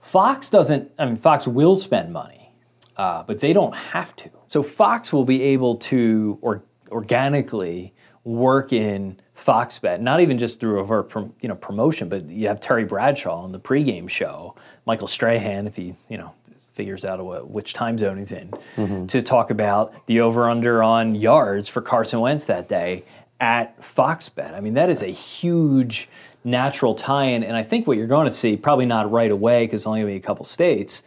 Fox 0.00 0.50
doesn't, 0.50 0.92
I 0.98 1.06
mean, 1.06 1.16
Fox 1.16 1.48
will 1.48 1.74
spend 1.74 2.12
money, 2.12 2.52
uh, 2.98 3.22
but 3.22 3.40
they 3.40 3.54
don't 3.54 3.74
have 3.74 4.14
to. 4.16 4.30
So 4.46 4.62
Fox 4.62 5.12
will 5.12 5.24
be 5.24 5.42
able 5.42 5.76
to 5.76 6.38
or, 6.42 6.62
organically 6.90 7.94
work 8.24 8.72
in 8.72 9.18
FoxBet, 9.34 10.00
not 10.00 10.20
even 10.20 10.38
just 10.38 10.60
through 10.60 10.84
prom, 11.04 11.32
you 11.40 11.48
know, 11.48 11.54
promotion, 11.54 12.08
but 12.08 12.28
you 12.28 12.48
have 12.48 12.60
Terry 12.60 12.84
Bradshaw 12.84 13.42
on 13.42 13.52
the 13.52 13.60
pregame 13.60 14.08
show, 14.08 14.54
Michael 14.86 15.08
Strahan, 15.08 15.66
if 15.66 15.76
he, 15.76 15.96
you 16.08 16.18
know, 16.18 16.34
figures 16.74 17.04
out 17.04 17.24
what, 17.24 17.48
which 17.48 17.72
time 17.72 17.96
zone 17.96 18.18
he's 18.18 18.32
in, 18.32 19.06
to 19.06 19.22
talk 19.22 19.50
about 19.50 20.06
the 20.06 20.20
over-under 20.20 20.82
on 20.82 21.14
yards 21.14 21.68
for 21.68 21.80
Carson 21.80 22.20
Wentz 22.20 22.44
that 22.46 22.68
day 22.68 23.04
at 23.40 23.80
FoxBet. 23.80 24.54
I 24.54 24.60
mean, 24.60 24.74
that 24.74 24.90
is 24.90 25.02
a 25.02 25.06
huge 25.06 26.08
natural 26.42 26.94
tie-in, 26.94 27.42
and 27.44 27.56
I 27.56 27.62
think 27.62 27.86
what 27.86 27.96
you're 27.96 28.06
going 28.08 28.26
to 28.26 28.32
see, 28.32 28.56
probably 28.56 28.86
not 28.86 29.10
right 29.10 29.30
away 29.30 29.64
because 29.64 29.86
only 29.86 30.00
going 30.00 30.14
to 30.14 30.18
be 30.18 30.22
a 30.22 30.26
couple 30.26 30.44
states, 30.44 31.02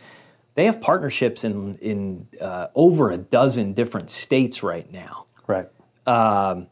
they 0.56 0.65
have 0.65 0.82
partnerships 0.82 1.43
in 1.43 1.75
in 1.75 2.27
uh, 2.41 2.67
over 2.73 3.12
a 3.12 3.17
dozen 3.17 3.73
different 3.73 4.10
states 4.10 4.63
right 4.63 4.91
now. 4.91 5.25
Right. 5.45 5.67
Um, 6.08 6.67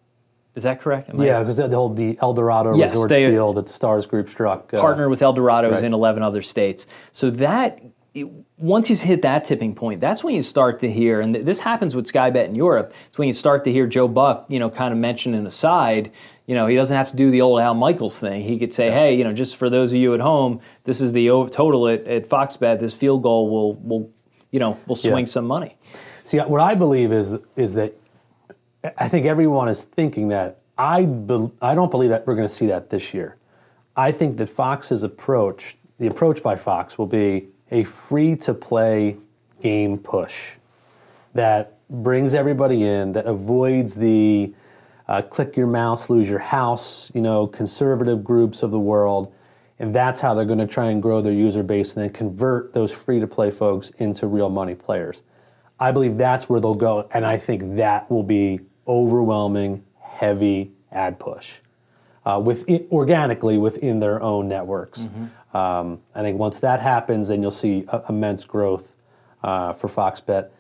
is 0.55 0.63
that 0.63 0.79
correct? 0.79 1.10
Am 1.10 1.21
Yeah, 1.21 1.39
because 1.39 1.58
the, 1.58 1.67
whole 1.67 1.93
the 1.93 2.17
El 2.21 2.34
Dorado 2.34 2.75
Yes, 2.75 2.91
Resort 2.91 3.10
deal 3.10 3.53
that 3.53 3.67
the 3.67 3.73
Stars 3.73 4.05
Group 4.05 4.29
struck. 4.29 4.73
uh, 4.73 4.79
partner 4.79 5.10
with 5.10 5.21
El 5.21 5.34
Dorado 5.34 5.71
is 5.73 5.81
in 5.81 5.93
11 5.93 6.23
other 6.23 6.41
states. 6.41 6.88
So 7.12 7.29
that 7.31 7.81
it- 8.15 8.28
once 8.58 8.89
you 8.89 8.95
hit 8.95 9.21
that 9.23 9.43
tipping 9.43 9.75
point, 9.75 9.99
that's 9.99 10.23
when 10.23 10.34
you 10.34 10.41
start 10.41 10.80
to 10.80 10.89
hear, 10.89 11.19
and 11.19 11.34
th- 11.34 11.45
this 11.45 11.60
happens 11.60 11.93
with 11.95 12.08
Sky 12.08 12.30
Bet 12.30 12.47
in 12.47 12.56
Europe. 12.56 12.93
It's 13.08 13.17
when 13.17 13.28
you 13.28 13.34
start 13.34 13.65
to 13.65 13.71
hear 13.71 13.86
Joe 13.86 14.08
Buck, 14.08 14.45
you 14.47 14.58
know, 14.58 14.69
kind 14.69 14.93
of 14.93 14.97
mention 14.99 15.34
in 15.34 15.43
the 15.43 15.49
side. 15.51 16.12
You 16.47 16.56
know, 16.56 16.65
he 16.65 16.75
doesn't 16.75 16.95
have 16.95 17.12
to 17.12 17.15
do 17.17 17.30
the 17.30 17.41
old 17.41 17.60
Al 17.60 17.73
Michaels 17.73 18.17
thing. 18.17 18.41
He 18.43 18.58
could 18.58 18.73
say, 18.73 18.89
"Hey, 18.89 19.15
you 19.15 19.23
know, 19.25 19.34
just 19.34 19.58
for 19.58 19.69
those 19.69 19.91
of 19.91 19.97
you 19.99 20.13
at 20.13 20.21
home, 20.21 20.62
this 20.86 21.01
is 21.01 21.12
the 21.12 21.28
total 21.51 21.88
at, 21.89 22.08
at 22.08 22.25
Fox 22.25 22.56
Bet. 22.56 22.80
This 22.80 22.93
field 22.93 23.21
goal 23.21 23.49
will 23.49 23.73
will, 23.84 24.10
you 24.51 24.60
know, 24.60 24.78
will 24.88 24.95
swing 24.95 25.25
Yeah. 25.25 25.36
some 25.36 25.45
money." 25.45 25.75
See, 26.23 26.39
what 26.39 26.62
I 26.62 26.73
believe 26.73 27.12
is 27.12 27.34
is 27.58 27.73
that 27.73 27.93
I 28.97 29.10
think 29.10 29.25
everyone 29.25 29.67
is 29.67 29.82
thinking 29.82 30.30
that. 30.30 30.58
I 30.78 31.04
be, 31.04 31.49
I 31.62 31.75
don't 31.75 31.91
believe 31.91 32.10
that 32.12 32.25
we're 32.28 32.36
going 32.36 32.47
to 32.47 32.54
see 32.54 32.67
that 32.67 32.89
this 32.89 33.13
year. 33.13 33.36
I 33.97 34.12
think 34.12 34.38
that 34.38 34.47
Fox's 34.49 35.04
approach, 35.04 35.78
the 35.99 36.08
approach 36.08 36.43
by 36.43 36.56
Fox, 36.56 36.97
will 36.97 37.08
be 37.08 37.47
a 37.71 37.84
free 37.84 38.36
to 38.38 38.54
play 38.54 39.17
game 39.62 39.97
push 39.97 40.54
that 41.34 41.78
brings 41.89 42.36
everybody 42.36 42.84
in, 42.84 43.12
that 43.13 43.25
avoids 43.25 43.95
the 43.95 44.54
uh, 45.08 45.21
click 45.21 45.56
your 45.56 45.67
mouse, 45.67 46.10
lose 46.10 46.30
your 46.30 46.39
house, 46.39 47.12
you 47.13 47.21
know, 47.21 47.45
conservative 47.45 48.23
groups 48.23 48.63
of 48.63 48.71
the 48.71 48.80
world. 48.80 49.32
And 49.78 49.93
that's 49.93 50.19
how 50.19 50.34
they're 50.34 50.45
going 50.45 50.60
to 50.60 50.67
try 50.67 50.89
and 50.89 51.01
grow 51.01 51.21
their 51.21 51.34
user 51.34 51.62
base 51.62 51.95
and 51.95 52.04
then 52.04 52.12
convert 52.12 52.73
those 52.73 52.91
free 52.91 53.19
to 53.19 53.28
play 53.28 53.51
folks 53.51 53.89
into 53.97 54.25
real 54.25 54.49
money 54.49 54.73
players. 54.73 55.21
I 55.80 55.91
believe 55.91 56.17
that's 56.17 56.49
where 56.49 56.60
they'll 56.60 56.73
go. 56.73 57.08
And 57.12 57.25
I 57.25 57.38
think 57.38 57.75
that 57.75 58.10
will 58.10 58.23
be 58.23 58.62
overwhelming, 58.88 59.84
heavy 59.99 60.71
ad 60.91 61.19
push 61.19 61.56
uh, 62.25 62.41
within, 62.43 62.88
organically 62.91 63.58
within 63.58 63.99
their 63.99 64.21
own 64.21 64.47
networks. 64.47 65.08
Um, 65.55 66.01
I 66.13 66.21
think 66.21 66.37
once 66.37 66.59
that 66.59 66.81
happens, 66.81 67.29
then 67.29 67.41
you'll 67.41 67.49
see 67.49 67.85
uh, 67.87 68.01
immense 68.09 68.43
growth 68.43 68.93
uh, 69.41 69.71
for 69.71 69.87
Fox 69.87 70.19
Bet. 70.19 70.51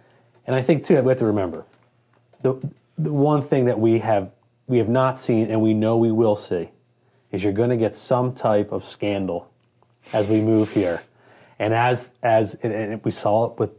And 0.47 0.55
I 0.55 0.61
think 0.61 0.85
too, 0.85 1.01
we 1.01 1.09
have 1.09 1.19
to 1.19 1.25
remember 1.25 1.65
the, 2.41 2.53
the 2.97 3.11
one 3.11 3.41
thing 3.41 3.65
that 3.65 3.77
we 3.77 3.99
have 3.99 4.31
we 4.67 4.77
have 4.77 4.89
not 4.89 5.19
seen, 5.19 5.51
and 5.51 5.61
we 5.61 5.73
know 5.73 5.97
we 5.97 6.11
will 6.11 6.35
see, 6.35 6.69
is 7.31 7.43
you're 7.43 7.53
going 7.53 7.69
to 7.69 7.77
get 7.77 7.93
some 7.93 8.33
type 8.33 8.71
of 8.71 8.83
scandal 8.85 9.51
as 10.13 10.27
we 10.27 10.41
move 10.41 10.71
here. 10.71 11.03
And 11.59 11.73
as 11.73 12.09
as 12.23 12.55
and 12.55 13.03
we 13.03 13.11
saw 13.11 13.51
it 13.51 13.59
with 13.59 13.73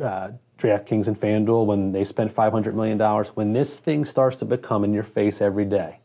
uh, 0.00 0.30
DraftKings 0.58 1.08
and 1.08 1.18
FanDuel 1.18 1.66
when 1.66 1.90
they 1.90 2.04
spent 2.04 2.30
500 2.30 2.76
million 2.76 2.96
dollars. 2.96 3.28
When 3.28 3.52
this 3.52 3.80
thing 3.80 4.04
starts 4.04 4.36
to 4.36 4.44
become 4.44 4.84
in 4.84 4.92
your 4.92 5.02
face 5.02 5.40
every 5.40 5.64
day, 5.64 5.98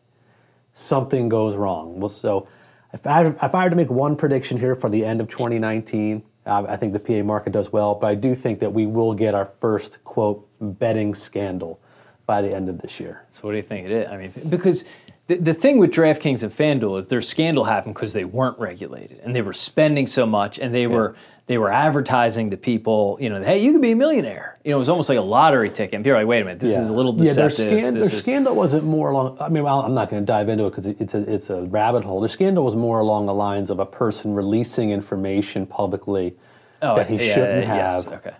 something 0.73 1.30
goes 1.30 1.56
wrong. 1.56 1.99
Well, 1.99 2.10
so 2.10 2.47
if 2.95 3.05
I, 3.05 3.25
if 3.25 3.53
I 3.53 3.65
were 3.65 3.69
to 3.69 3.75
make 3.75 3.89
one 3.89 4.15
prediction 4.15 4.58
here 4.58 4.73
for 4.73 4.89
the 4.89 5.03
end 5.03 5.19
of 5.19 5.27
2019, 5.27 6.23
uh, 6.45 6.65
I 6.67 6.77
think 6.77 6.93
the 6.93 6.99
PA 6.99 7.23
market 7.23 7.51
does 7.51 7.73
well, 7.73 7.93
but 7.93 8.08
I 8.08 8.15
do 8.15 8.34
think 8.34 8.60
that 8.60 8.71
we 8.71 8.86
will 8.86 9.13
get 9.13 9.36
our 9.36 9.51
first 9.60 10.01
quote 10.05 10.47
betting 10.62 11.13
scandal 11.13 11.79
by 12.25 12.41
the 12.41 12.55
end 12.55 12.69
of 12.69 12.79
this 12.79 12.99
year. 12.99 13.25
So 13.29 13.41
what 13.43 13.51
do 13.51 13.58
you 13.58 13.63
think 13.63 13.86
it 13.86 13.91
is? 13.91 14.08
I 14.08 14.15
mean, 14.15 14.31
because 14.47 14.86
the, 15.27 15.36
the 15.36 15.53
thing 15.53 15.77
with 15.77 15.91
DraftKings 15.91 16.41
and 16.41 16.53
FanDuel 16.53 16.99
is 16.99 17.08
their 17.08 17.21
scandal 17.21 17.65
happened 17.65 17.95
because 17.95 18.13
they 18.13 18.25
weren't 18.25 18.58
regulated 18.58 19.19
and 19.19 19.36
they 19.36 19.41
were 19.41 19.53
spending 19.53 20.08
so 20.08 20.25
much 20.25 20.58
and 20.58 20.73
they 20.73 20.88
were 20.88 21.17
they 21.47 21.60
were 21.60 21.71
advertising 21.71 22.49
to 22.49 22.58
people, 22.58 23.17
you 23.21 23.29
know, 23.29 23.41
hey, 23.41 23.60
you 23.60 23.71
could 23.71 23.81
be 23.81 23.91
a 23.91 23.95
millionaire. 23.95 24.58
You 24.63 24.71
know, 24.71 24.77
it 24.77 24.79
was 24.79 24.89
almost 24.89 25.10
like 25.10 25.19
a 25.19 25.21
lottery 25.21 25.69
ticket. 25.69 25.93
And 25.93 26.03
people 26.03 26.17
are 26.17 26.21
like, 26.21 26.27
wait 26.27 26.41
a 26.41 26.45
minute, 26.45 26.60
this 26.60 26.75
is 26.75 26.89
a 26.89 26.93
little 26.93 27.13
deceptive. 27.13 27.65
Yeah, 27.65 27.71
their, 27.71 27.81
scan- 27.81 27.93
their 27.93 28.03
is- 28.03 28.17
scandal 28.17 28.55
wasn't 28.55 28.84
more 28.84 29.12
along. 29.12 29.38
I 29.39 29.49
mean, 29.49 29.63
well, 29.63 29.81
I'm 29.81 29.93
not 29.93 30.10
going 30.10 30.23
to 30.23 30.25
dive 30.25 30.49
into 30.49 30.65
it 30.65 30.71
because 30.71 30.88
it's 30.88 31.13
a 31.13 31.31
it's 31.31 31.49
a 31.51 31.62
rabbit 31.63 32.03
hole. 32.03 32.19
Their 32.19 32.29
scandal 32.29 32.65
was 32.65 32.75
more 32.75 32.99
along 32.99 33.27
the 33.27 33.34
lines 33.34 33.69
of 33.69 33.79
a 33.79 33.86
person 33.86 34.34
releasing 34.34 34.89
information 34.89 35.67
publicly 35.67 36.36
oh, 36.81 36.95
that 36.95 37.08
he 37.08 37.15
yeah, 37.15 37.34
shouldn't 37.36 37.67
yes, 37.67 38.05
have. 38.05 38.13
Okay. 38.13 38.34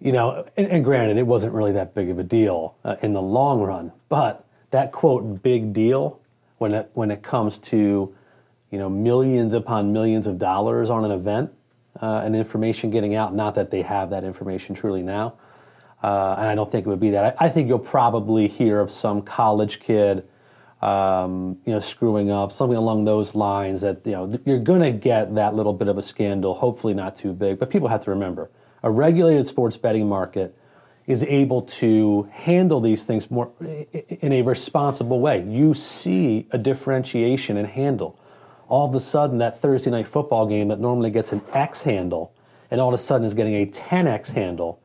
you 0.00 0.12
know, 0.12 0.46
and, 0.56 0.66
and 0.68 0.84
granted, 0.84 1.18
it 1.18 1.26
wasn't 1.26 1.52
really 1.52 1.72
that 1.72 1.94
big 1.94 2.08
of 2.08 2.18
a 2.18 2.24
deal 2.24 2.76
uh, 2.84 2.96
in 3.02 3.12
the 3.12 3.22
long 3.22 3.60
run, 3.60 3.92
but 4.08 4.46
that 4.70 4.90
quote 4.90 5.42
big 5.42 5.74
deal 5.74 6.18
when 6.56 6.72
it 6.72 6.90
when 6.94 7.10
it 7.10 7.22
comes 7.22 7.58
to 7.58 8.14
you 8.72 8.78
know 8.78 8.90
millions 8.90 9.52
upon 9.52 9.92
millions 9.92 10.26
of 10.26 10.38
dollars 10.38 10.90
on 10.90 11.04
an 11.04 11.12
event 11.12 11.52
uh, 12.00 12.22
and 12.24 12.34
information 12.34 12.90
getting 12.90 13.14
out. 13.14 13.34
Not 13.34 13.54
that 13.54 13.70
they 13.70 13.82
have 13.82 14.10
that 14.10 14.24
information 14.24 14.74
truly 14.74 15.02
now, 15.02 15.34
uh, 16.02 16.34
and 16.38 16.48
I 16.48 16.56
don't 16.56 16.72
think 16.72 16.86
it 16.86 16.88
would 16.88 16.98
be 16.98 17.10
that. 17.10 17.36
I, 17.40 17.46
I 17.46 17.48
think 17.50 17.68
you'll 17.68 17.78
probably 17.78 18.48
hear 18.48 18.80
of 18.80 18.90
some 18.90 19.22
college 19.22 19.78
kid. 19.78 20.26
Um, 20.80 21.58
you 21.64 21.72
know, 21.72 21.78
screwing 21.78 22.32
up, 22.32 22.50
something 22.50 22.76
along 22.76 23.04
those 23.04 23.36
lines. 23.36 23.82
That 23.82 24.04
you 24.04 24.12
know 24.12 24.40
you're 24.44 24.58
going 24.58 24.80
to 24.80 24.90
get 24.90 25.32
that 25.36 25.54
little 25.54 25.72
bit 25.72 25.86
of 25.86 25.96
a 25.96 26.02
scandal. 26.02 26.54
Hopefully, 26.54 26.92
not 26.92 27.14
too 27.14 27.32
big, 27.32 27.60
but 27.60 27.70
people 27.70 27.86
have 27.86 28.02
to 28.02 28.10
remember 28.10 28.50
a 28.82 28.90
regulated 28.90 29.46
sports 29.46 29.76
betting 29.76 30.08
market 30.08 30.56
is 31.06 31.22
able 31.24 31.62
to 31.62 32.28
handle 32.32 32.80
these 32.80 33.04
things 33.04 33.30
more 33.30 33.50
in 33.90 34.32
a 34.32 34.42
responsible 34.42 35.20
way. 35.20 35.44
You 35.46 35.74
see 35.74 36.46
a 36.52 36.58
differentiation 36.58 37.56
in 37.56 37.66
handle. 37.66 38.18
All 38.68 38.88
of 38.88 38.94
a 38.94 39.00
sudden, 39.00 39.38
that 39.38 39.60
Thursday 39.60 39.90
night 39.90 40.06
football 40.06 40.46
game 40.46 40.68
that 40.68 40.80
normally 40.80 41.10
gets 41.10 41.32
an 41.32 41.42
X 41.52 41.82
handle, 41.82 42.34
and 42.70 42.80
all 42.80 42.88
of 42.88 42.94
a 42.94 42.98
sudden 42.98 43.24
is 43.24 43.34
getting 43.34 43.54
a 43.54 43.66
10X 43.66 44.28
handle. 44.28 44.80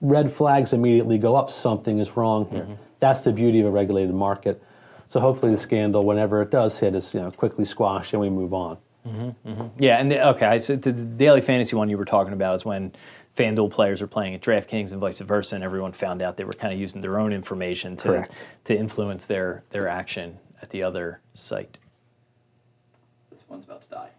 Red 0.00 0.32
flags 0.32 0.72
immediately 0.72 1.18
go 1.18 1.34
up. 1.34 1.50
Something 1.50 1.98
is 1.98 2.16
wrong 2.16 2.48
here. 2.50 2.62
Mm-hmm. 2.62 2.74
That's 3.00 3.22
the 3.22 3.32
beauty 3.32 3.60
of 3.60 3.66
a 3.66 3.70
regulated 3.70 4.14
market. 4.14 4.62
So 5.06 5.20
hopefully, 5.20 5.52
the 5.52 5.58
scandal, 5.58 6.04
whenever 6.04 6.42
it 6.42 6.50
does 6.50 6.78
hit, 6.78 6.94
is 6.94 7.12
you 7.14 7.20
know 7.20 7.30
quickly 7.30 7.64
squashed 7.64 8.12
and 8.12 8.20
we 8.20 8.30
move 8.30 8.54
on. 8.54 8.78
Mm-hmm, 9.06 9.48
mm-hmm. 9.48 9.66
Yeah, 9.78 9.98
and 9.98 10.10
the, 10.10 10.28
okay, 10.28 10.58
so 10.58 10.76
the, 10.76 10.92
the 10.92 11.04
daily 11.04 11.40
fantasy 11.40 11.76
one 11.76 11.90
you 11.90 11.98
were 11.98 12.06
talking 12.06 12.32
about 12.32 12.54
is 12.54 12.64
when 12.64 12.92
FanDuel 13.36 13.70
players 13.70 14.00
are 14.00 14.06
playing 14.06 14.34
at 14.34 14.40
DraftKings 14.40 14.92
and 14.92 15.00
vice 15.00 15.18
versa, 15.20 15.56
and 15.56 15.64
everyone 15.64 15.92
found 15.92 16.22
out 16.22 16.36
they 16.36 16.44
were 16.44 16.54
kind 16.54 16.72
of 16.72 16.80
using 16.80 17.00
their 17.00 17.18
own 17.18 17.32
information 17.32 17.96
to 17.98 18.08
Correct. 18.08 18.32
to 18.64 18.76
influence 18.76 19.26
their 19.26 19.64
their 19.70 19.88
action 19.88 20.38
at 20.62 20.70
the 20.70 20.82
other 20.82 21.20
site. 21.34 21.78
This 23.54 23.66
one's 23.68 23.82
about 23.82 23.82
to 23.82 23.88
die. 23.88 24.10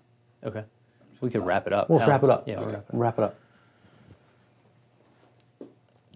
Okay, 0.43 0.63
we 1.21 1.29
could 1.29 1.45
wrap 1.45 1.67
it 1.67 1.73
up. 1.73 1.89
Well, 1.89 1.97
let's 1.97 2.07
now. 2.07 2.13
wrap 2.13 2.23
it 2.23 2.29
up. 2.29 2.47
Yeah, 2.47 2.59
we'll 2.59 2.69
wrap 2.69 2.75
it 2.75 2.77
up. 2.77 2.85
Wrap 2.93 3.19
it 3.19 3.23
up. 3.23 3.39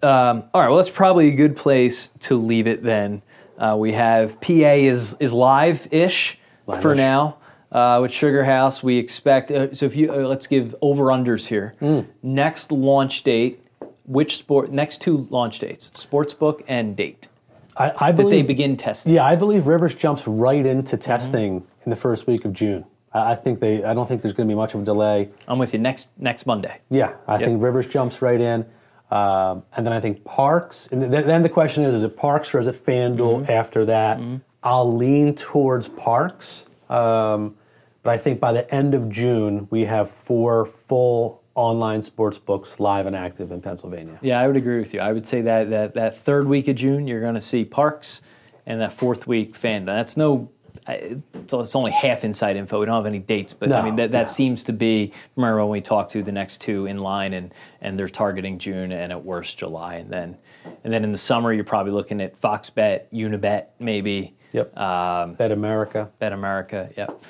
Um, 0.02 0.44
all 0.54 0.62
right, 0.62 0.68
well, 0.68 0.78
that's 0.78 0.90
probably 0.90 1.28
a 1.28 1.34
good 1.34 1.56
place 1.56 2.08
to 2.20 2.36
leave 2.38 2.66
it 2.66 2.82
then. 2.82 3.22
Uh, 3.58 3.76
we 3.78 3.92
have 3.92 4.40
PA 4.40 4.52
is 4.52 5.16
is 5.20 5.32
live 5.32 5.86
ish 5.92 6.38
for 6.80 6.94
now 6.94 7.36
uh, 7.72 7.98
with 8.00 8.12
Sugar 8.12 8.44
House. 8.44 8.82
We 8.82 8.96
expect 8.96 9.50
uh, 9.50 9.74
so 9.74 9.86
if 9.86 9.94
you 9.94 10.12
uh, 10.12 10.16
let's 10.26 10.46
give 10.46 10.74
over 10.80 11.04
unders 11.06 11.46
here. 11.46 11.74
Mm. 11.82 12.06
Next 12.22 12.72
launch 12.72 13.22
date, 13.22 13.62
which 14.06 14.38
sport? 14.38 14.72
Next 14.72 15.02
two 15.02 15.18
launch 15.30 15.58
dates, 15.58 15.90
sportsbook 15.90 16.62
and 16.66 16.96
date 16.96 17.28
I, 17.76 17.92
I 18.08 18.12
that 18.12 18.28
they 18.28 18.42
begin 18.42 18.76
testing. 18.76 19.14
Yeah, 19.14 19.24
I 19.24 19.36
believe 19.36 19.66
Rivers 19.66 19.94
jumps 19.94 20.26
right 20.26 20.64
into 20.64 20.96
testing 20.96 21.66
in 21.84 21.90
the 21.90 21.96
first 21.96 22.26
week 22.26 22.44
of 22.44 22.52
June. 22.52 22.84
I 23.12 23.34
think 23.34 23.58
they. 23.60 23.82
I 23.82 23.92
don't 23.94 24.06
think 24.08 24.22
there's 24.22 24.34
going 24.34 24.48
to 24.48 24.52
be 24.52 24.56
much 24.56 24.74
of 24.74 24.82
a 24.82 24.84
delay. 24.84 25.30
I'm 25.48 25.58
with 25.58 25.72
you. 25.72 25.78
Next 25.80 26.10
next 26.18 26.46
Monday. 26.46 26.80
Yeah, 26.90 27.14
I 27.26 27.38
think 27.38 27.62
Rivers 27.62 27.86
jumps 27.88 28.22
right 28.22 28.40
in, 28.40 28.64
um, 29.10 29.64
and 29.76 29.84
then 29.84 29.92
I 29.92 30.00
think 30.00 30.22
Parx. 30.24 30.90
And 30.92 31.10
th- 31.10 31.24
then 31.24 31.42
the 31.42 31.48
question 31.48 31.82
is: 31.84 31.94
Is 31.94 32.02
it 32.04 32.16
Parx 32.16 32.54
or 32.54 32.60
is 32.60 32.68
it 32.68 32.84
FanDuel 32.84 33.48
after 33.48 33.84
that? 33.86 34.20
I'll 34.62 34.94
lean 34.94 35.34
towards 35.34 35.88
Parx, 35.88 36.64
um, 36.90 37.56
but 38.02 38.10
I 38.10 38.18
think 38.18 38.38
by 38.40 38.52
the 38.52 38.72
end 38.72 38.94
of 38.94 39.08
June 39.08 39.66
we 39.70 39.86
have 39.86 40.10
four 40.10 40.66
full 40.66 41.42
online 41.56 42.00
sports 42.02 42.38
books 42.38 42.78
live 42.78 43.06
and 43.06 43.16
active 43.16 43.50
in 43.52 43.60
Pennsylvania. 43.60 44.18
Yeah, 44.22 44.38
I 44.40 44.46
would 44.46 44.56
agree 44.56 44.78
with 44.78 44.94
you. 44.94 45.00
I 45.00 45.12
would 45.12 45.26
say 45.26 45.40
that 45.42 45.70
that, 45.70 45.94
that 45.94 46.16
third 46.18 46.46
week 46.46 46.68
of 46.68 46.76
June, 46.76 47.06
you're 47.08 47.20
going 47.20 47.34
to 47.34 47.40
see 47.40 47.64
Parx, 47.64 48.20
and 48.66 48.80
that 48.80 48.92
fourth 48.92 49.26
week, 49.26 49.54
FanDuel. 49.58 49.86
That's 49.86 50.16
no, 50.16 50.50
I- 50.86 51.16
it's 51.52 51.68
it's 51.68 51.76
only 51.76 51.90
half 51.90 52.24
inside 52.24 52.56
info. 52.56 52.80
We 52.80 52.86
don't 52.86 52.94
have 52.94 53.06
any 53.06 53.18
dates, 53.18 53.52
but 53.52 53.72
I 53.72 53.82
mean 53.82 53.96
that, 53.96 54.12
that 54.12 54.26
no. 54.26 54.32
seems 54.32 54.64
to 54.64 54.72
be. 54.72 55.12
Remember 55.36 55.60
when 55.60 55.70
we 55.70 55.80
talked 55.80 56.12
to 56.12 56.22
the 56.22 56.32
next 56.32 56.60
two 56.60 56.86
in 56.86 56.98
line, 56.98 57.32
and 57.32 57.52
and 57.80 57.98
they're 57.98 58.08
targeting 58.08 58.58
June 58.58 58.92
and 58.92 59.12
at 59.12 59.24
worst 59.24 59.58
July, 59.58 59.96
and 59.96 60.10
then 60.10 60.36
and 60.84 60.92
then 60.92 61.04
in 61.04 61.12
the 61.12 61.18
summer 61.18 61.52
you're 61.52 61.64
probably 61.64 61.92
looking 61.92 62.20
at 62.20 62.36
Fox 62.36 62.70
Bet, 62.70 63.12
Unibet, 63.12 63.66
maybe. 63.78 64.34
Yep. 64.52 64.76
Um, 64.76 65.34
Bet 65.34 65.52
America. 65.52 66.10
Bet 66.18 66.32
America. 66.32 66.90
Yep. 66.96 67.24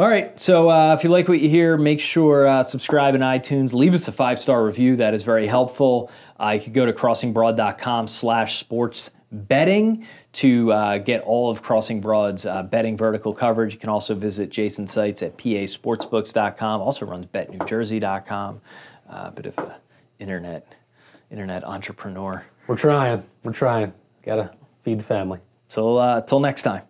All 0.00 0.08
right. 0.08 0.40
So 0.40 0.70
uh, 0.70 0.94
if 0.94 1.04
you 1.04 1.10
like 1.10 1.28
what 1.28 1.40
you 1.40 1.50
hear, 1.50 1.76
make 1.76 2.00
sure 2.00 2.48
uh, 2.48 2.62
subscribe 2.62 3.14
in 3.14 3.20
iTunes. 3.20 3.74
Leave 3.74 3.92
us 3.92 4.08
a 4.08 4.12
five 4.12 4.38
star 4.38 4.64
review. 4.64 4.96
That 4.96 5.12
is 5.12 5.22
very 5.22 5.46
helpful. 5.46 6.10
Uh, 6.40 6.52
you 6.52 6.60
could 6.62 6.72
go 6.72 6.86
to 6.86 6.92
crossingbroad.com/slash 6.94 8.58
sports 8.58 9.10
betting 9.30 10.06
to 10.32 10.72
uh, 10.72 10.96
get 10.96 11.20
all 11.24 11.50
of 11.50 11.60
Crossing 11.60 12.00
Broad's 12.00 12.46
uh, 12.46 12.62
betting 12.62 12.96
vertical 12.96 13.34
coverage. 13.34 13.74
You 13.74 13.78
can 13.78 13.90
also 13.90 14.14
visit 14.14 14.48
Jason 14.48 14.88
sites 14.88 15.22
at 15.22 15.36
pasportsbooks.com. 15.36 16.80
Also 16.80 17.04
runs 17.04 17.26
betnewjersey.com. 17.26 18.62
Uh, 19.06 19.30
bit 19.32 19.44
of 19.44 19.58
a 19.58 19.76
internet 20.18 20.76
internet 21.30 21.62
entrepreneur. 21.62 22.42
We're 22.68 22.78
trying. 22.78 23.22
We're 23.42 23.52
trying. 23.52 23.92
Gotta 24.24 24.54
Feed 24.82 25.00
the 25.00 25.04
family. 25.04 25.40
So 25.68 25.98
uh, 25.98 26.22
till 26.22 26.40
next 26.40 26.62
time. 26.62 26.84